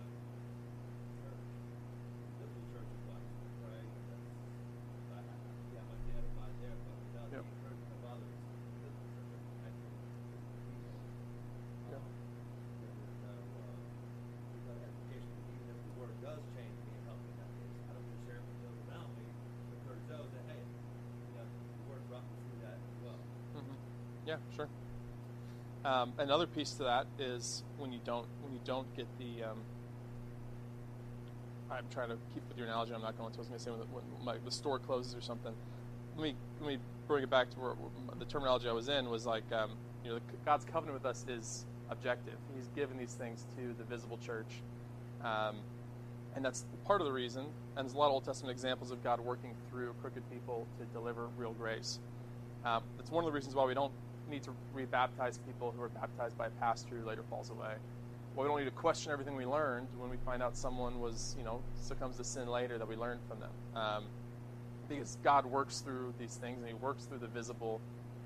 Yeah, 24.27 24.35
sure. 24.57 24.67
Um, 25.85 26.11
another 26.17 26.47
piece 26.47 26.71
to 26.73 26.83
that 26.83 27.07
is 27.17 27.63
when 27.77 27.93
you 27.93 28.01
don't 28.03 28.27
when 28.41 28.51
you 28.51 28.59
don't 28.65 28.93
get 28.97 29.07
the. 29.17 29.45
Um, 29.45 29.57
I'm 31.71 31.85
trying 31.91 32.09
to 32.09 32.17
keep 32.33 32.47
with 32.49 32.57
your 32.57 32.67
analogy. 32.67 32.93
I'm 32.93 33.01
not 33.01 33.17
going 33.17 33.31
to. 33.31 33.37
I 33.37 33.39
was 33.39 33.47
going 33.47 33.57
to 33.57 33.63
say 33.63 33.71
when, 33.71 33.79
the, 33.79 33.85
when 33.85 34.03
my, 34.25 34.35
the 34.43 34.51
store 34.51 34.79
closes 34.79 35.15
or 35.15 35.21
something. 35.21 35.53
Let 36.17 36.23
me 36.23 36.35
let 36.59 36.67
me 36.67 36.77
bring 37.07 37.23
it 37.23 37.29
back 37.29 37.49
to 37.51 37.59
where, 37.59 37.71
the 38.19 38.25
terminology 38.25 38.67
I 38.67 38.73
was 38.73 38.89
in 38.89 39.09
was 39.09 39.25
like 39.25 39.49
um, 39.53 39.71
you 40.03 40.11
know 40.11 40.19
God's 40.43 40.65
covenant 40.65 41.01
with 41.01 41.05
us 41.05 41.25
is 41.29 41.63
objective. 41.89 42.35
He's 42.53 42.67
given 42.75 42.97
these 42.97 43.13
things 43.13 43.45
to 43.55 43.73
the 43.77 43.85
visible 43.85 44.17
church, 44.17 44.61
um, 45.23 45.55
and 46.35 46.43
that's 46.43 46.65
part 46.83 46.99
of 46.99 47.07
the 47.07 47.13
reason. 47.13 47.45
And 47.77 47.85
there's 47.85 47.93
a 47.93 47.97
lot 47.97 48.07
of 48.07 48.11
Old 48.11 48.25
Testament 48.25 48.51
examples 48.51 48.91
of 48.91 49.01
God 49.05 49.21
working 49.21 49.53
through 49.69 49.93
crooked 50.01 50.29
people 50.29 50.67
to 50.79 50.85
deliver 50.87 51.27
real 51.37 51.53
grace. 51.53 51.99
Um, 52.65 52.83
that's 52.97 53.09
one 53.09 53.23
of 53.23 53.31
the 53.31 53.33
reasons 53.33 53.55
why 53.55 53.63
we 53.63 53.73
don't 53.73 53.93
need 54.29 54.43
to 54.43 54.51
rebaptize 54.75 55.39
people 55.45 55.73
who 55.75 55.81
are 55.83 55.89
baptized 55.89 56.37
by 56.37 56.47
a 56.47 56.51
pastor 56.51 56.97
who 56.99 57.05
later 57.07 57.23
falls 57.29 57.49
away. 57.51 57.75
Well, 58.35 58.45
we 58.45 58.49
don't 58.49 58.59
need 58.59 58.65
to 58.65 58.71
question 58.71 59.11
everything 59.11 59.35
we 59.35 59.45
learned 59.45 59.87
when 59.97 60.09
we 60.09 60.17
find 60.17 60.43
out 60.43 60.57
someone 60.57 60.99
was, 60.99 61.35
you 61.37 61.43
know, 61.45 61.61
succumbs 61.81 62.17
to 62.17 62.23
sin 62.23 62.47
later 62.47 62.77
that 62.77 62.87
we 62.87 62.95
learned 62.95 63.21
from 63.27 63.39
them. 63.39 63.51
Um, 63.75 64.03
because 64.89 65.17
God 65.23 65.45
works 65.45 65.79
through 65.81 66.13
these 66.19 66.35
things 66.35 66.59
and 66.59 66.67
He 66.67 66.73
works 66.75 67.05
through 67.05 67.19
the 67.19 67.27
visible 67.27 67.81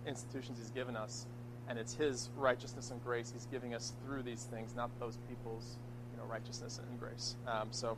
institutions 0.05 0.59
He's 0.59 0.71
given 0.71 0.95
us, 0.95 1.27
and 1.67 1.79
it's 1.79 1.95
His 1.95 2.29
righteousness 2.37 2.91
and 2.91 3.03
grace 3.03 3.31
He's 3.31 3.47
giving 3.51 3.73
us 3.73 3.93
through 4.05 4.23
these 4.23 4.43
things, 4.43 4.75
not 4.75 4.91
those 4.99 5.17
people's, 5.29 5.77
you 6.11 6.17
know, 6.17 6.25
righteousness 6.25 6.79
and 6.89 6.99
grace. 6.99 7.35
Um, 7.47 7.69
so, 7.71 7.97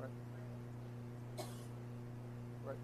right, 0.00 0.10
right, 2.66 2.76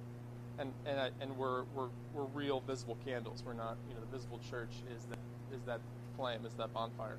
and 1.02 1.12
and 1.20 1.36
we're 1.36 1.64
we're 1.74 1.88
we're 2.14 2.24
real 2.24 2.60
visible 2.60 2.96
candles. 3.04 3.42
We're 3.44 3.54
not, 3.54 3.76
you 3.88 3.94
know, 3.94 4.00
the 4.00 4.16
visible 4.16 4.40
church 4.50 4.82
is 4.94 5.04
that 5.06 5.18
is 5.54 5.62
that 5.66 5.80
flame, 6.16 6.44
is 6.46 6.54
that 6.54 6.72
bonfire. 6.72 7.18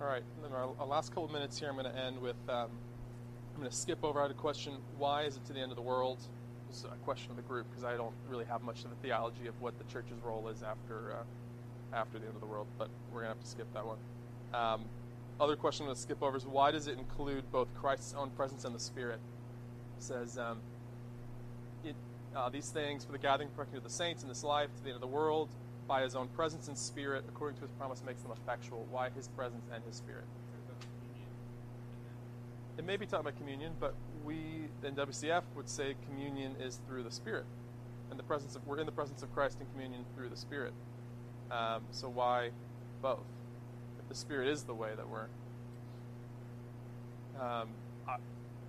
All 0.00 0.06
right. 0.06 0.22
Our, 0.52 0.70
our 0.78 0.86
last 0.86 1.08
couple 1.08 1.24
of 1.24 1.32
minutes 1.32 1.58
here, 1.58 1.68
I'm 1.68 1.74
going 1.74 1.92
to 1.92 1.98
end 1.98 2.20
with. 2.20 2.36
Um, 2.48 2.70
I'm 3.58 3.62
going 3.62 3.72
to 3.72 3.76
skip 3.76 4.04
over. 4.04 4.22
Had 4.22 4.30
a 4.30 4.34
question. 4.34 4.74
Why 4.98 5.22
is 5.22 5.36
it 5.36 5.44
to 5.46 5.52
the 5.52 5.58
end 5.58 5.72
of 5.72 5.76
the 5.76 5.82
world? 5.82 6.20
Is 6.70 6.84
a 6.84 6.94
question 7.04 7.32
of 7.32 7.36
the 7.36 7.42
group 7.42 7.66
because 7.68 7.82
I 7.82 7.96
don't 7.96 8.14
really 8.28 8.44
have 8.44 8.62
much 8.62 8.84
of 8.84 8.92
a 8.92 8.94
theology 9.02 9.48
of 9.48 9.60
what 9.60 9.76
the 9.78 9.84
church's 9.92 10.22
role 10.22 10.46
is 10.46 10.62
after 10.62 11.12
uh, 11.12 11.96
after 11.96 12.20
the 12.20 12.26
end 12.26 12.36
of 12.36 12.40
the 12.40 12.46
world. 12.46 12.68
But 12.78 12.88
we're 13.10 13.22
going 13.22 13.32
to 13.32 13.36
have 13.36 13.42
to 13.42 13.50
skip 13.50 13.66
that 13.74 13.84
one. 13.84 13.96
Um, 14.54 14.84
other 15.40 15.56
question 15.56 15.84
I'm 15.84 15.88
going 15.88 15.96
to 15.96 16.02
skip 16.02 16.22
over 16.22 16.36
is 16.36 16.46
why 16.46 16.70
does 16.70 16.86
it 16.86 16.98
include 16.98 17.50
both 17.50 17.66
Christ's 17.74 18.14
own 18.14 18.30
presence 18.30 18.64
and 18.64 18.72
the 18.72 18.78
Spirit? 18.78 19.18
It 19.96 20.04
says 20.04 20.38
um, 20.38 20.60
it, 21.82 21.96
uh, 22.36 22.50
these 22.50 22.70
things 22.70 23.04
for 23.04 23.10
the 23.10 23.18
gathering 23.18 23.48
perfecting 23.48 23.78
of 23.78 23.82
the 23.82 23.90
saints 23.90 24.22
in 24.22 24.28
this 24.28 24.44
life 24.44 24.68
to 24.76 24.82
the 24.84 24.90
end 24.90 24.94
of 24.94 25.00
the 25.00 25.08
world 25.08 25.48
by 25.88 26.02
His 26.02 26.14
own 26.14 26.28
presence 26.28 26.68
and 26.68 26.78
Spirit, 26.78 27.24
according 27.28 27.56
to 27.56 27.62
His 27.62 27.72
promise, 27.72 28.04
makes 28.06 28.22
them 28.22 28.30
effectual. 28.30 28.86
Why 28.92 29.10
His 29.10 29.26
presence 29.26 29.64
and 29.74 29.82
His 29.82 29.96
Spirit? 29.96 30.26
It 32.78 32.86
may 32.86 32.96
be 32.96 33.06
taught 33.06 33.20
about 33.20 33.36
communion, 33.36 33.72
but 33.80 33.92
we 34.24 34.36
in 34.84 34.94
WCF 34.94 35.42
would 35.56 35.68
say 35.68 35.96
communion 36.06 36.52
is 36.60 36.78
through 36.86 37.02
the 37.02 37.10
Spirit, 37.10 37.44
and 38.08 38.18
the 38.18 38.22
presence 38.22 38.54
of 38.54 38.64
we're 38.68 38.78
in 38.78 38.86
the 38.86 38.92
presence 38.92 39.20
of 39.20 39.34
Christ 39.34 39.58
in 39.60 39.66
communion 39.72 40.04
through 40.14 40.28
the 40.28 40.36
Spirit. 40.36 40.72
Um, 41.50 41.82
so 41.90 42.08
why 42.08 42.50
both? 43.02 43.26
If 43.98 44.08
the 44.08 44.14
Spirit 44.14 44.46
is 44.46 44.62
the 44.62 44.74
way 44.74 44.90
that 44.96 45.08
we're. 45.10 45.26
Um, 47.34 47.68
I, 48.06 48.14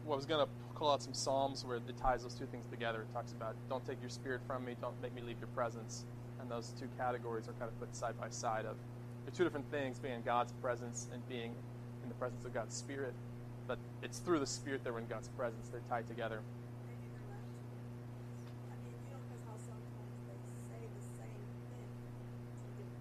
well, 0.03 0.13
I 0.13 0.15
was 0.15 0.25
going 0.25 0.43
to 0.43 0.51
call 0.73 0.91
out 0.91 1.03
some 1.03 1.13
Psalms 1.13 1.63
where 1.63 1.77
it 1.77 1.97
ties 2.01 2.23
those 2.23 2.33
two 2.33 2.47
things 2.47 2.65
together. 2.71 3.01
It 3.01 3.13
talks 3.13 3.31
about 3.33 3.53
don't 3.69 3.85
take 3.85 4.01
your 4.01 4.09
Spirit 4.09 4.41
from 4.47 4.65
me, 4.65 4.75
don't 4.81 4.99
make 5.03 5.13
me 5.13 5.21
leave 5.21 5.37
your 5.39 5.49
presence, 5.53 6.03
and 6.41 6.49
those 6.49 6.73
two 6.79 6.87
categories 6.97 7.47
are 7.47 7.53
kind 7.53 7.69
of 7.69 7.79
put 7.79 7.95
side 7.95 8.15
by 8.19 8.29
side. 8.29 8.65
Of 8.65 8.75
they're 9.25 9.37
two 9.37 9.43
different 9.43 9.69
things: 9.69 9.99
being 9.99 10.15
in 10.15 10.23
God's 10.23 10.51
presence 10.63 11.07
and 11.13 11.21
being 11.29 11.51
in 12.01 12.09
the 12.09 12.15
presence 12.15 12.43
of 12.43 12.55
God's 12.55 12.73
Spirit 12.73 13.13
but 13.69 13.77
it's 14.01 14.17
through 14.17 14.39
the 14.39 14.47
Spirit 14.47 14.83
that 14.83 14.91
we're 14.91 14.99
in 14.99 15.05
God's 15.05 15.27
presence. 15.29 15.69
They're 15.69 15.79
tied 15.87 16.07
together. 16.07 16.41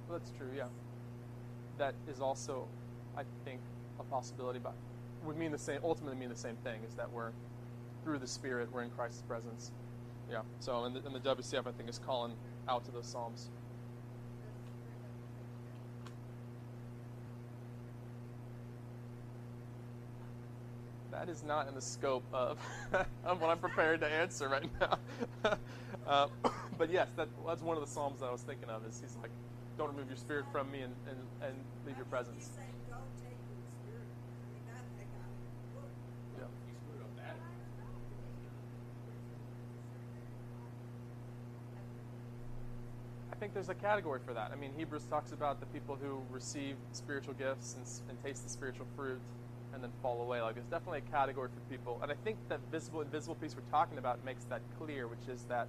Well, 0.07 0.19
that's 0.19 0.31
true, 0.37 0.51
yeah. 0.55 0.67
That 1.79 1.95
is 2.07 2.21
also, 2.21 2.69
I 3.17 3.23
think, 3.47 3.61
a 3.99 4.03
possibility, 4.05 4.59
but 4.63 4.75
would 5.25 5.39
mean 5.39 5.53
the 5.53 5.59
same. 5.59 5.81
Ultimately, 5.83 6.19
mean 6.19 6.29
the 6.29 6.37
same 6.37 6.57
thing: 6.57 6.81
is 6.87 6.95
that 6.95 7.11
we're 7.11 7.33
through 8.05 8.19
the 8.19 8.27
Spirit, 8.27 8.69
we're 8.71 8.83
in 8.83 8.91
Christ's 8.91 9.23
presence. 9.23 9.73
Yeah. 10.31 10.43
So, 10.61 10.85
in 10.85 10.93
the, 10.93 11.07
in 11.07 11.13
the 11.15 11.21
WCF, 11.21 11.67
I 11.67 11.73
think 11.73 11.89
is 11.89 11.99
calling 11.99 12.35
out 12.69 12.85
to 12.85 12.91
those 12.91 13.07
psalms. 13.07 13.49
That 21.11 21.29
is 21.29 21.43
not 21.43 21.69
in 21.69 21.75
the 21.75 21.81
scope 21.81 22.25
of, 22.33 22.59
of 23.25 23.41
what 23.41 23.51
I'm 23.51 23.59
prepared 23.59 24.01
to 24.01 24.07
answer 24.07 24.49
right 24.49 24.69
now. 24.81 24.99
uh, 26.07 26.29
but 26.79 26.91
yes, 26.91 27.09
that, 27.17 27.29
that's 27.47 27.63
one 27.63 27.77
of 27.77 27.83
the 27.83 27.91
psalms 27.91 28.21
that 28.21 28.27
I 28.27 28.33
was 28.33 28.43
thinking 28.43 28.69
of. 28.69 28.85
Is 28.85 29.01
he's 29.01 29.17
like, 29.21 29.31
"Don't 29.79 29.89
remove 29.89 30.09
your 30.09 30.17
spirit 30.17 30.45
from 30.53 30.71
me 30.71 30.81
and, 30.81 30.95
and, 31.09 31.19
and 31.43 31.55
leave 31.87 31.97
your 31.97 32.05
presence." 32.07 32.37
He's 32.37 32.55
saying, 32.55 32.69
don't 32.91 33.01
take 33.25 33.41
your 33.49 33.65
spirit. 33.81 34.05
I 34.05 34.53
mean, 34.53 34.65
that, 34.69 34.85
that 35.01 35.09
got 35.17 35.33
it. 35.33 35.41
Look. 35.75 35.91
Yeah. 36.37 36.45
He 36.69 36.77
screwed 36.77 37.01
up 37.01 37.17
that. 37.17 37.37
I 43.33 43.37
think 43.37 43.55
there's 43.55 43.71
a 43.71 43.75
category 43.75 44.21
for 44.27 44.35
that. 44.35 44.51
I 44.53 44.57
mean, 44.57 44.73
Hebrews 44.77 45.05
talks 45.09 45.33
about 45.33 45.61
the 45.61 45.67
people 45.67 45.97
who 45.97 46.21
receive 46.31 46.77
spiritual 46.93 47.33
gifts 47.35 47.77
and, 47.77 47.87
and 48.11 48.23
taste 48.23 48.45
the 48.45 48.51
spiritual 48.51 48.87
fruit 48.95 49.21
and 49.75 49.83
then 49.83 49.91
fall 50.03 50.23
away. 50.23 50.41
Like, 50.41 50.55
there's 50.55 50.67
definitely 50.67 51.03
a 51.07 51.11
category 51.11 51.49
for 51.55 51.61
people. 51.73 51.99
And 52.03 52.11
I 52.11 52.15
think 52.25 52.37
that 52.49 52.61
visible 52.71 53.01
invisible 53.01 53.35
piece 53.37 53.55
we're 53.57 53.71
talking 53.71 53.99
about 53.99 54.25
makes 54.25 54.45
that 54.45 54.63
clear, 54.79 55.07
which 55.07 55.29
is 55.29 55.45
that 55.49 55.69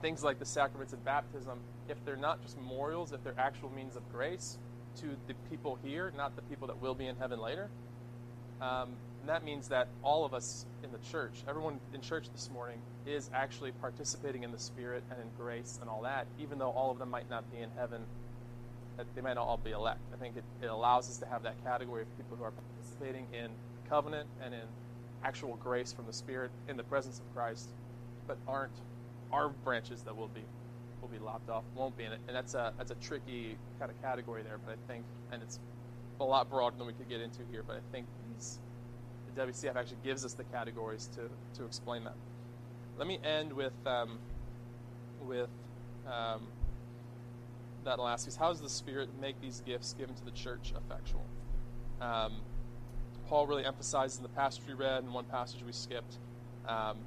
things 0.00 0.22
like 0.22 0.38
the 0.38 0.44
sacraments 0.44 0.92
of 0.92 1.04
baptism, 1.04 1.58
if 1.88 2.04
they're 2.04 2.16
not 2.16 2.42
just 2.42 2.56
memorials, 2.56 3.12
if 3.12 3.22
they're 3.22 3.38
actual 3.38 3.70
means 3.70 3.96
of 3.96 4.02
grace 4.10 4.58
to 4.96 5.16
the 5.26 5.34
people 5.48 5.78
here, 5.82 6.12
not 6.16 6.36
the 6.36 6.42
people 6.42 6.66
that 6.66 6.80
will 6.82 6.94
be 6.94 7.06
in 7.06 7.16
heaven 7.16 7.40
later, 7.40 7.70
um, 8.60 8.90
that 9.26 9.44
means 9.44 9.68
that 9.68 9.88
all 10.02 10.24
of 10.24 10.34
us 10.34 10.66
in 10.82 10.90
the 10.92 10.98
church, 10.98 11.44
everyone 11.48 11.80
in 11.94 12.00
church 12.00 12.30
this 12.32 12.50
morning, 12.50 12.78
is 13.06 13.30
actually 13.32 13.72
participating 13.72 14.42
in 14.42 14.50
the 14.50 14.58
Spirit 14.58 15.04
and 15.10 15.20
in 15.20 15.28
grace 15.36 15.78
and 15.80 15.88
all 15.88 16.02
that, 16.02 16.26
even 16.38 16.58
though 16.58 16.70
all 16.70 16.90
of 16.90 16.98
them 16.98 17.10
might 17.10 17.30
not 17.30 17.50
be 17.52 17.58
in 17.58 17.70
heaven. 17.76 18.02
They 19.14 19.22
might 19.22 19.34
not 19.34 19.46
all 19.46 19.56
be 19.56 19.72
elect. 19.72 20.00
I 20.12 20.16
think 20.16 20.36
it, 20.36 20.44
it 20.62 20.66
allows 20.66 21.08
us 21.08 21.18
to 21.18 21.26
have 21.26 21.42
that 21.42 21.62
category 21.64 22.02
of 22.02 22.16
people 22.16 22.36
who 22.36 22.44
are 22.44 22.52
participating 22.52 23.26
in 23.32 23.50
covenant 23.88 24.28
and 24.44 24.54
in 24.54 24.64
actual 25.24 25.56
grace 25.56 25.92
from 25.92 26.06
the 26.06 26.12
Spirit 26.12 26.50
in 26.68 26.76
the 26.76 26.82
presence 26.82 27.18
of 27.20 27.34
Christ, 27.34 27.70
but 28.26 28.38
aren't 28.46 28.72
our 29.32 29.48
branches 29.64 30.02
that 30.02 30.16
will 30.16 30.28
be 30.28 30.42
will 31.00 31.08
be 31.08 31.18
lopped 31.18 31.50
off, 31.50 31.64
won't 31.74 31.96
be 31.98 32.04
in 32.04 32.12
it. 32.12 32.20
And 32.28 32.36
that's 32.36 32.54
a 32.54 32.72
that's 32.78 32.90
a 32.90 32.96
tricky 32.96 33.56
kind 33.78 33.90
of 33.90 34.00
category 34.02 34.42
there, 34.42 34.58
but 34.64 34.72
I 34.72 34.92
think 34.92 35.04
and 35.32 35.42
it's 35.42 35.58
a 36.20 36.24
lot 36.24 36.48
broader 36.48 36.76
than 36.76 36.86
we 36.86 36.92
could 36.92 37.08
get 37.08 37.20
into 37.20 37.42
here, 37.50 37.64
but 37.66 37.76
I 37.76 37.80
think 37.90 38.06
these 38.28 38.58
the 39.34 39.46
WCF 39.46 39.76
actually 39.76 39.98
gives 40.04 40.24
us 40.24 40.34
the 40.34 40.44
categories 40.44 41.08
to, 41.14 41.22
to 41.58 41.64
explain 41.64 42.04
that. 42.04 42.14
Let 42.98 43.08
me 43.08 43.18
end 43.24 43.52
with 43.52 43.72
um, 43.86 44.18
with 45.26 45.48
um, 46.06 46.42
that 47.84 47.98
last 47.98 48.26
piece. 48.26 48.36
How 48.36 48.48
does 48.50 48.60
the 48.60 48.68
Spirit 48.68 49.08
make 49.20 49.40
these 49.40 49.62
gifts 49.66 49.94
given 49.98 50.14
to 50.14 50.24
the 50.24 50.30
church 50.30 50.72
effectual? 50.76 51.26
Um, 52.00 52.40
Paul 53.28 53.46
really 53.46 53.64
emphasizes 53.64 54.18
in 54.18 54.22
the 54.22 54.28
passage 54.28 54.62
we 54.66 54.74
read 54.74 55.04
and 55.04 55.14
one 55.14 55.24
passage 55.24 55.62
we 55.64 55.72
skipped 55.72 56.18
um, 56.68 56.98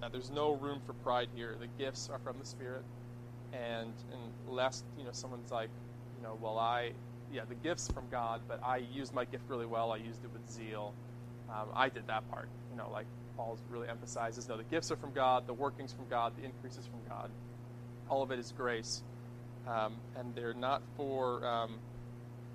that 0.00 0.12
there's 0.12 0.30
no 0.30 0.52
room 0.52 0.80
for 0.86 0.92
pride 0.94 1.28
here. 1.34 1.56
The 1.58 1.68
gifts 1.82 2.10
are 2.12 2.18
from 2.18 2.38
the 2.38 2.46
Spirit, 2.46 2.84
and 3.52 3.94
unless 4.48 4.84
you 4.98 5.04
know 5.04 5.12
someone's 5.12 5.50
like, 5.50 5.70
you 6.16 6.22
know, 6.22 6.38
well, 6.40 6.58
I 6.58 6.92
yeah, 7.32 7.42
the 7.48 7.54
gifts 7.54 7.90
from 7.90 8.04
God, 8.10 8.42
but 8.46 8.60
I 8.62 8.78
used 8.78 9.14
my 9.14 9.24
gift 9.24 9.44
really 9.48 9.66
well. 9.66 9.92
I 9.92 9.96
used 9.96 10.22
it 10.24 10.30
with 10.32 10.48
zeal. 10.50 10.92
Um, 11.48 11.68
I 11.74 11.88
did 11.88 12.06
that 12.08 12.28
part. 12.30 12.48
You 12.70 12.76
know, 12.76 12.90
like 12.90 13.06
Paul 13.36 13.58
really 13.70 13.88
emphasizes, 13.88 14.48
no, 14.48 14.56
the 14.56 14.64
gifts 14.64 14.90
are 14.90 14.96
from 14.96 15.12
God, 15.12 15.46
the 15.46 15.54
workings 15.54 15.92
from 15.92 16.06
God, 16.08 16.32
the 16.36 16.44
increases 16.44 16.86
from 16.86 17.00
God. 17.08 17.30
all 18.08 18.22
of 18.22 18.30
it 18.30 18.38
is 18.38 18.52
grace, 18.56 19.02
um, 19.66 19.94
and 20.16 20.34
they're 20.34 20.54
not 20.54 20.82
for 20.96 21.46
um, 21.46 21.78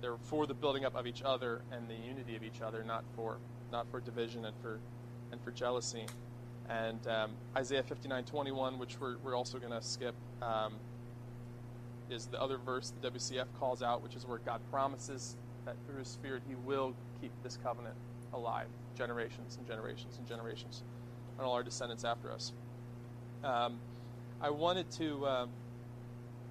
they're 0.00 0.16
for 0.24 0.46
the 0.46 0.54
building 0.54 0.84
up 0.84 0.94
of 0.94 1.06
each 1.06 1.22
other 1.22 1.62
and 1.72 1.88
the 1.88 1.94
unity 1.94 2.36
of 2.36 2.42
each 2.42 2.60
other, 2.60 2.84
not 2.84 3.04
for 3.16 3.38
not 3.72 3.90
for 3.90 4.00
division 4.00 4.44
and 4.44 4.54
for 4.62 4.78
and 5.32 5.40
for 5.42 5.50
jealousy. 5.50 6.06
And 6.68 7.06
um, 7.08 7.30
Isaiah 7.56 7.82
59:21, 7.82 8.78
which 8.78 9.00
we're, 9.00 9.16
we're 9.24 9.34
also 9.34 9.58
going 9.58 9.72
to 9.72 9.82
skip, 9.82 10.14
um, 10.42 10.74
is 12.10 12.26
the 12.26 12.40
other 12.40 12.58
verse 12.58 12.92
the 13.00 13.10
WCF 13.10 13.46
calls 13.58 13.82
out, 13.82 14.02
which 14.02 14.14
is 14.14 14.26
where 14.26 14.38
God 14.38 14.60
promises 14.70 15.36
that 15.64 15.76
through 15.86 16.00
His 16.00 16.08
Spirit 16.08 16.42
He 16.46 16.54
will 16.54 16.94
keep 17.20 17.32
this 17.42 17.58
covenant 17.62 17.94
alive, 18.34 18.68
generations 18.96 19.56
and 19.56 19.66
generations 19.66 20.18
and 20.18 20.26
generations, 20.26 20.82
and 21.38 21.46
all 21.46 21.54
our 21.54 21.62
descendants 21.62 22.04
after 22.04 22.30
us. 22.30 22.52
Um, 23.42 23.78
I 24.40 24.50
wanted 24.50 24.90
to 24.92 25.26
um, 25.26 25.50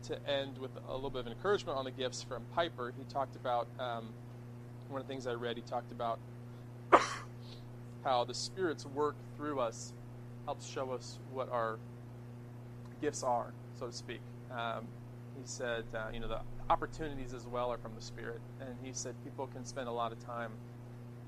to 0.08 0.30
end 0.30 0.58
with 0.58 0.72
a 0.88 0.94
little 0.94 1.10
bit 1.10 1.22
of 1.22 1.28
encouragement 1.28 1.78
on 1.78 1.86
the 1.86 1.92
gifts 1.92 2.24
from 2.24 2.44
Piper. 2.56 2.94
He 2.98 3.04
talked 3.14 3.36
about 3.36 3.68
um, 3.78 4.10
one 4.88 5.02
of 5.02 5.08
the 5.08 5.14
things 5.14 5.28
I 5.28 5.34
read. 5.34 5.58
He 5.58 5.62
talked 5.62 5.92
about 5.92 6.20
how 8.04 8.24
the 8.24 8.34
Spirit's 8.34 8.86
work 8.86 9.16
through 9.36 9.60
us 9.60 9.94
helps 10.46 10.68
show 10.68 10.92
us 10.92 11.20
what 11.34 11.52
our 11.52 11.78
gifts 13.02 13.22
are, 13.22 13.52
so 13.78 13.88
to 13.88 13.94
speak. 13.94 14.22
Um, 14.52 14.88
he 15.36 15.42
said, 15.44 15.84
uh, 15.94 16.08
you 16.14 16.22
know, 16.22 16.30
the 16.30 16.40
opportunities 16.70 17.34
as 17.34 17.46
well 17.46 17.70
are 17.70 17.78
from 17.78 17.92
the 17.94 18.02
Spirit, 18.02 18.40
and 18.62 18.70
he 18.82 18.94
said 18.94 19.14
people 19.26 19.48
can 19.48 19.66
spend 19.66 19.90
a 19.90 19.92
lot 19.92 20.14
of 20.14 20.26
time 20.26 20.52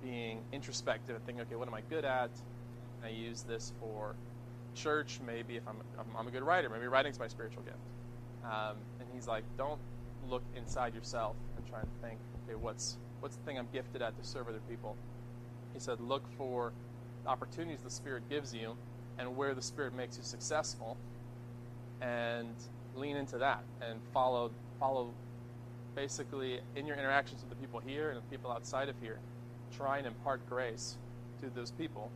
being 0.02 0.40
introspective 0.54 1.16
and 1.18 1.26
thinking, 1.26 1.42
okay, 1.42 1.56
what 1.56 1.68
am 1.68 1.74
I 1.74 1.82
good 1.90 2.06
at? 2.06 2.32
I 3.04 3.10
use 3.10 3.44
this 3.44 3.74
for 3.82 4.16
church. 4.74 5.20
Maybe 5.26 5.58
if 5.58 5.64
I'm, 5.68 5.76
I'm 6.18 6.28
a 6.28 6.32
good 6.32 6.44
writer, 6.44 6.70
maybe 6.70 6.88
writing's 6.88 7.20
my 7.20 7.28
spiritual 7.28 7.64
gift. 7.64 7.78
Um, 8.44 8.78
and 9.00 9.08
he's 9.14 9.28
like, 9.28 9.44
don't 9.58 9.80
look 10.30 10.44
inside 10.56 10.94
yourself 10.96 11.36
and 11.58 11.68
try 11.68 11.80
and 11.80 11.90
think, 12.02 12.20
okay, 12.44 12.56
what's 12.56 12.98
what's 13.20 13.36
the 13.36 13.44
thing 13.44 13.58
I'm 13.60 13.68
gifted 13.74 14.02
at 14.02 14.18
to 14.22 14.28
serve 14.28 14.48
other 14.48 14.62
people? 14.70 14.96
He 15.74 15.80
said, 15.80 16.00
look 16.00 16.24
for 16.38 16.72
opportunities 17.26 17.82
the 17.84 17.90
Spirit 17.90 18.24
gives 18.30 18.54
you 18.54 18.76
and 19.18 19.36
where 19.36 19.54
the 19.54 19.62
Spirit 19.62 19.94
makes 19.94 20.18
you 20.18 20.24
successful, 20.24 20.98
and 22.02 22.56
lean 22.96 23.18
into 23.18 23.38
that 23.38 23.64
and 23.82 24.00
follow 24.14 24.52
follow 24.80 25.14
basically 25.96 26.60
in 26.76 26.88
your 26.88 26.96
interactions 26.96 27.42
with 27.42 27.50
the 27.50 27.56
people 27.58 27.82
here 27.86 28.10
and 28.10 28.18
the 28.18 28.30
people 28.32 28.52
outside 28.52 28.88
of 28.88 28.96
here. 29.02 29.20
Try 29.76 29.98
and 29.98 30.08
impart 30.08 30.48
grace 30.50 30.96
to 31.42 31.50
those 31.54 31.72
people, 31.72 32.10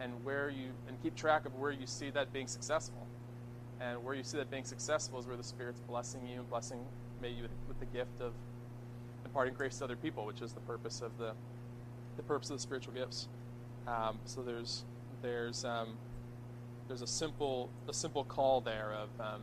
and 0.00 0.12
where 0.24 0.50
you 0.50 0.70
and 0.88 1.00
keep 1.02 1.14
track 1.14 1.46
of 1.46 1.54
where 1.54 1.70
you 1.70 1.86
see 1.86 2.10
that 2.10 2.32
being 2.32 2.48
successful 2.48 3.06
and 3.82 4.02
where 4.04 4.14
you 4.14 4.22
see 4.22 4.38
that 4.38 4.50
being 4.50 4.64
successful 4.64 5.18
is 5.18 5.26
where 5.26 5.36
the 5.36 5.42
Spirit's 5.42 5.80
blessing 5.80 6.20
you 6.26 6.40
and 6.40 6.48
blessing 6.48 6.78
maybe 7.20 7.42
with, 7.42 7.50
with 7.68 7.80
the 7.80 7.86
gift 7.86 8.20
of 8.20 8.32
imparting 9.24 9.54
grace 9.54 9.78
to 9.78 9.84
other 9.84 9.96
people, 9.96 10.24
which 10.24 10.40
is 10.40 10.52
the 10.52 10.60
purpose 10.60 11.00
of 11.00 11.16
the 11.18 11.32
the 12.16 12.22
purpose 12.22 12.50
of 12.50 12.56
the 12.56 12.62
spiritual 12.62 12.92
gifts. 12.92 13.28
Um, 13.86 14.18
so 14.24 14.42
there's 14.42 14.84
there's 15.22 15.64
um, 15.64 15.96
there's 16.88 17.02
a 17.02 17.06
simple 17.06 17.70
a 17.88 17.94
simple 17.94 18.24
call 18.24 18.60
there 18.60 18.92
of 18.92 19.08
um, 19.20 19.42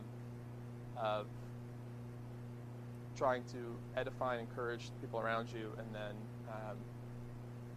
of 0.96 1.26
trying 3.16 3.42
to 3.52 3.76
edify 3.96 4.34
and 4.34 4.48
encourage 4.48 4.90
people 5.00 5.20
around 5.20 5.48
you, 5.52 5.72
and 5.78 5.86
then 5.92 6.14
um, 6.48 6.76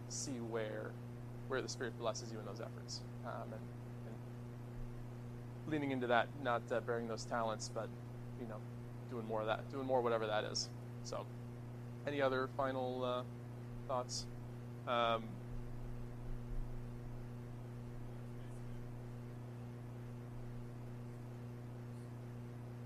see 0.08 0.38
where 0.50 0.92
where 1.48 1.60
the 1.60 1.68
Spirit 1.68 1.98
blesses 1.98 2.32
you 2.32 2.38
in 2.38 2.46
those 2.46 2.60
efforts, 2.60 3.00
um, 3.26 3.52
and, 3.52 3.60
leaning 5.66 5.90
into 5.90 6.06
that, 6.06 6.28
not 6.42 6.62
uh, 6.70 6.80
bearing 6.80 7.08
those 7.08 7.24
talents, 7.24 7.70
but 7.72 7.88
you 8.40 8.46
know, 8.46 8.58
doing 9.10 9.26
more 9.26 9.40
of 9.40 9.46
that, 9.46 9.70
doing 9.70 9.86
more 9.86 10.00
whatever 10.02 10.26
that 10.26 10.44
is. 10.44 10.68
So, 11.02 11.26
any 12.06 12.20
other 12.20 12.48
final 12.56 13.04
uh, 13.04 13.22
thoughts? 13.88 14.26
Um, 14.86 15.24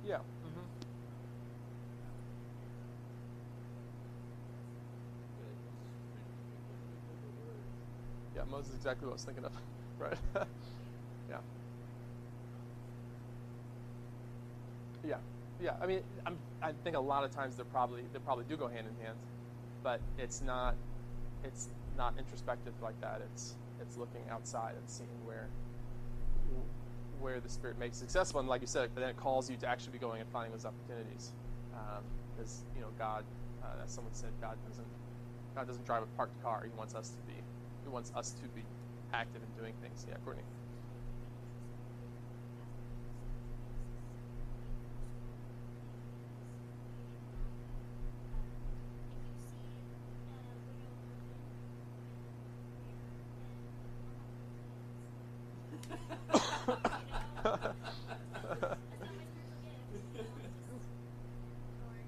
yeah. 0.03 0.19
hmm 0.43 0.65
Yeah, 8.35 8.43
Moses 8.51 8.71
is 8.71 8.77
exactly 8.77 9.07
what 9.07 9.13
I 9.13 9.15
was 9.15 9.25
thinking 9.25 9.45
of. 9.45 9.53
Right. 9.99 10.17
yeah. 11.29 11.39
Yeah. 15.09 15.17
Yeah. 15.63 15.71
I 15.83 15.87
mean, 15.87 16.01
I'm, 16.27 16.39
I 16.63 16.73
think 16.85 16.97
a 16.97 17.01
lot 17.01 17.25
of 17.25 17.31
times 17.31 17.57
they're 17.57 17.65
probably 17.65 18.03
they 18.13 18.19
probably 18.19 18.45
do 18.49 18.57
go 18.57 18.69
hand 18.69 18.87
in 18.87 19.05
hand, 19.05 19.17
but 19.83 20.01
it's 20.19 20.43
not 20.43 20.77
it's 21.45 21.69
not 21.97 22.15
introspective 22.19 22.75
like 22.83 23.01
that. 23.01 23.23
It's 23.33 23.55
it's 23.81 23.97
looking 23.97 24.23
outside 24.31 24.75
and 24.77 24.89
seeing 24.89 25.09
where 25.25 25.49
where 27.21 27.41
the 27.41 27.49
spirit 27.49 27.79
makes 27.79 27.97
successful. 27.97 28.41
And 28.41 28.49
like 28.49 28.61
you 28.61 28.67
said, 28.67 28.91
then 28.95 29.09
it 29.09 29.17
calls 29.17 29.51
you 29.51 29.57
to 29.57 29.67
actually 29.69 29.93
be 29.93 29.99
going 29.99 30.21
and 30.21 30.31
finding 30.31 30.53
those 30.53 30.67
opportunities, 30.67 31.33
because 32.37 32.63
you 32.77 32.83
know 32.83 32.89
God, 32.99 33.25
uh, 33.63 33.83
as 33.85 33.91
someone 33.91 34.15
said, 34.15 34.31
God 34.41 34.57
doesn't 34.69 34.87
God 35.57 35.67
doesn't 35.67 35.87
drive 35.87 36.03
a 36.03 36.11
parked 36.17 36.41
car. 36.43 36.63
He 36.65 36.77
wants 36.77 36.95
us 36.95 37.11
to 37.11 37.23
be 37.27 37.35
He 37.83 37.89
wants 37.89 38.13
us 38.15 38.31
to 38.43 38.47
be 38.55 38.63
active 39.13 39.43
in 39.43 39.51
doing 39.61 39.75
things. 39.83 40.07
Yeah, 40.09 40.17
Courtney. 40.25 40.45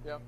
Yep. 0.04 0.22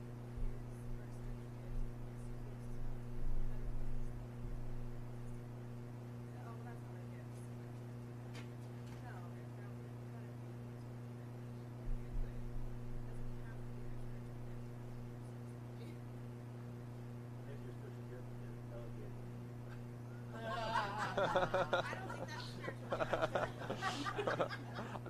Maybe 17.47 17.61
your 17.65 17.73
spiritual 17.79 18.07
gift 18.11 18.29
is 18.47 18.59
delegating. 18.71 19.33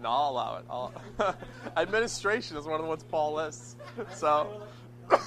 No, 0.00 0.08
I'll 0.08 0.30
allow 0.30 0.56
it. 0.58 0.64
I'll 0.70 0.92
Administration 1.76 2.56
is 2.56 2.64
one 2.64 2.74
of 2.76 2.82
the 2.82 2.88
ones 2.88 3.04
Paul 3.04 3.34
lists. 3.34 3.76
So, 4.14 4.62
If 5.10 5.20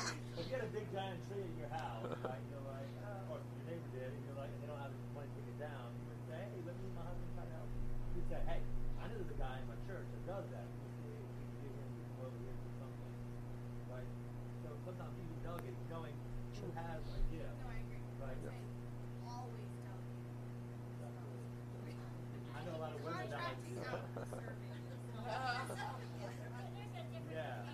you 0.50 0.56
had 0.56 0.64
a 0.64 0.72
big 0.74 0.88
giant 0.92 1.20
tree 1.30 1.44
in 1.46 1.54
your 1.60 1.70
house, 1.72 2.04
right, 2.26 2.42
you're 2.50 2.66
like, 2.68 2.92
uh, 3.06 3.32
or 3.32 3.38
your 3.40 3.66
neighbor 3.72 3.90
did, 3.96 4.10
and 4.12 4.22
you're 4.28 4.36
like, 4.40 4.50
and 4.52 4.60
they 4.64 4.68
don't 4.68 4.82
have 4.82 4.92
the 4.92 5.00
money 5.16 5.28
to 5.30 5.36
take 5.40 5.48
it 5.52 5.60
down, 5.62 5.86
you 6.02 6.06
would 6.12 6.24
say, 6.28 6.38
hey, 6.42 6.60
let 6.68 6.76
me 6.76 6.84
and 6.90 6.96
my 6.98 7.06
husband 7.08 7.30
try 7.38 7.46
to 7.48 7.54
help. 7.56 7.70
You'd 8.18 8.28
say, 8.28 8.40
hey, 8.50 8.60
I 9.00 9.04
know 9.08 9.16
there's 9.22 9.32
a 9.36 9.40
guy 9.40 9.56
in 9.62 9.68
my 9.70 9.80
church 9.88 10.08
that 10.12 10.24
does 10.28 10.46
that. 10.52 10.66
Let's 10.66 10.96
see 11.00 11.14
if 11.16 11.24
we 11.24 11.44
can 11.46 11.72
get 11.72 11.72
him 11.72 11.92
to 11.96 12.02
come 12.16 12.20
over 12.28 12.38
here 12.42 12.52
and 12.52 12.62
do 12.66 12.72
something, 12.82 13.14
right? 13.94 14.10
So 14.66 14.68
sometimes 14.84 15.14
even 15.22 15.38
delegating, 15.46 15.86
knowing 15.88 16.16
who 16.60 16.68
has 16.76 17.00
a 17.00 17.22
gift, 17.32 17.56
No, 17.62 17.70
I 17.70 17.78
agree. 17.80 18.04
right? 18.26 18.36
I'm 18.36 18.42
saying 18.50 18.68
always 19.30 19.70
delegate. 19.86 21.46
I 22.56 22.60
know 22.66 22.74
a 22.76 22.82
lot 22.82 22.92
of 22.96 23.00
women 23.06 23.30
that 23.32 23.40
like. 23.40 23.56
Contracting 24.36 24.70
out 24.72 24.86
for 24.86 25.76
serving. 25.80 26.06
Yeah. 27.32 27.66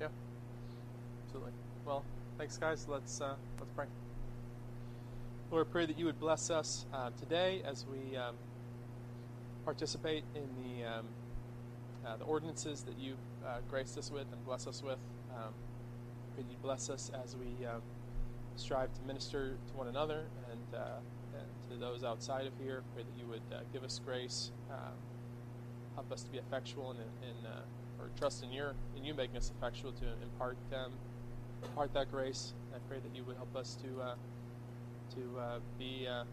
yeah, 0.00 0.08
absolutely. 1.38 1.60
Well, 1.84 2.04
thanks, 2.36 2.56
guys. 2.56 2.86
Let's 2.88 3.20
uh, 3.20 3.34
let's 3.58 3.72
pray. 3.72 3.86
Lord, 5.50 5.70
pray 5.70 5.86
that 5.86 5.98
you 5.98 6.04
would 6.06 6.18
bless 6.18 6.50
us 6.50 6.84
uh, 6.92 7.10
today 7.18 7.62
as 7.64 7.86
we 7.86 8.16
um, 8.16 8.34
participate 9.64 10.24
in 10.34 10.48
the 10.62 10.84
um, 10.84 11.06
uh, 12.06 12.16
the 12.16 12.24
ordinances 12.24 12.82
that 12.82 12.98
you've 12.98 13.16
uh, 13.46 13.58
graced 13.70 13.96
us 13.98 14.10
with 14.10 14.26
and 14.32 14.44
bless 14.44 14.66
us 14.66 14.82
with. 14.82 14.98
Um, 15.30 15.52
pray 16.34 16.44
you 16.50 16.56
bless 16.62 16.90
us 16.90 17.10
as 17.24 17.36
we 17.36 17.66
um, 17.66 17.82
strive 18.56 18.92
to 18.94 19.02
minister 19.06 19.54
to 19.70 19.76
one 19.76 19.88
another 19.88 20.24
and, 20.50 20.80
uh, 20.80 20.98
and 21.38 21.70
to 21.70 21.76
those 21.78 22.02
outside 22.02 22.46
of 22.46 22.52
here. 22.60 22.82
Pray 22.94 23.04
that 23.04 23.20
you 23.20 23.28
would 23.28 23.42
uh, 23.52 23.60
give 23.72 23.84
us 23.84 24.00
grace, 24.04 24.50
um, 24.70 24.94
help 25.94 26.10
us 26.10 26.22
to 26.22 26.32
be 26.32 26.38
effectual 26.38 26.90
uh, 27.46 28.02
or 28.02 28.10
trust 28.18 28.42
in 28.42 28.52
your 28.52 28.74
in 28.96 29.04
you 29.04 29.14
making 29.14 29.36
us 29.36 29.52
effectual 29.56 29.92
to 29.92 30.06
impart 30.22 30.56
um, 30.74 30.92
impart 31.62 31.92
that 31.94 32.10
grace. 32.10 32.52
I 32.74 32.78
pray 32.88 32.98
that 32.98 33.16
you 33.16 33.24
would 33.24 33.36
help 33.36 33.54
us 33.56 33.76
to 33.82 34.02
uh, 34.02 34.14
to 35.14 35.40
uh, 35.40 35.58
be 35.78 36.06
uh, 36.08 36.24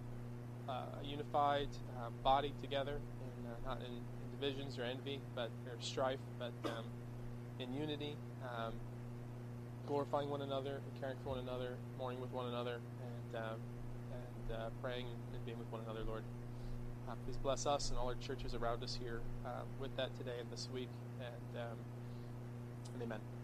uh, 0.69 1.01
a 1.01 1.05
unified 1.05 1.69
uh, 1.97 2.09
body 2.23 2.53
together, 2.61 2.93
and 2.93 3.65
not 3.65 3.79
in, 3.79 3.93
in 3.93 4.39
divisions 4.39 4.77
or 4.77 4.83
envy, 4.83 5.19
but 5.35 5.49
or 5.67 5.77
strife, 5.79 6.19
but 6.39 6.53
um, 6.65 6.85
in 7.59 7.73
unity, 7.73 8.15
um, 8.43 8.73
glorifying 9.87 10.29
one 10.29 10.41
another, 10.41 10.75
and 10.75 11.01
caring 11.01 11.17
for 11.23 11.31
one 11.31 11.39
another, 11.39 11.75
mourning 11.97 12.19
with 12.19 12.31
one 12.31 12.47
another, 12.47 12.79
and 13.35 13.43
and 14.53 14.71
praying 14.81 15.05
and 15.33 15.45
being 15.45 15.57
with 15.57 15.71
one 15.71 15.81
another, 15.85 16.03
Lord. 16.07 16.23
Uh, 17.07 17.13
please 17.25 17.37
bless 17.37 17.65
us 17.65 17.89
and 17.89 17.99
all 17.99 18.07
our 18.07 18.15
churches 18.15 18.55
around 18.55 18.83
us 18.83 18.97
here 18.99 19.21
uh, 19.45 19.49
with 19.79 19.95
that 19.95 20.15
today 20.17 20.39
and 20.39 20.49
this 20.51 20.67
week, 20.73 20.89
and, 21.19 21.61
um, 21.61 21.77
and 22.93 23.03
amen. 23.03 23.34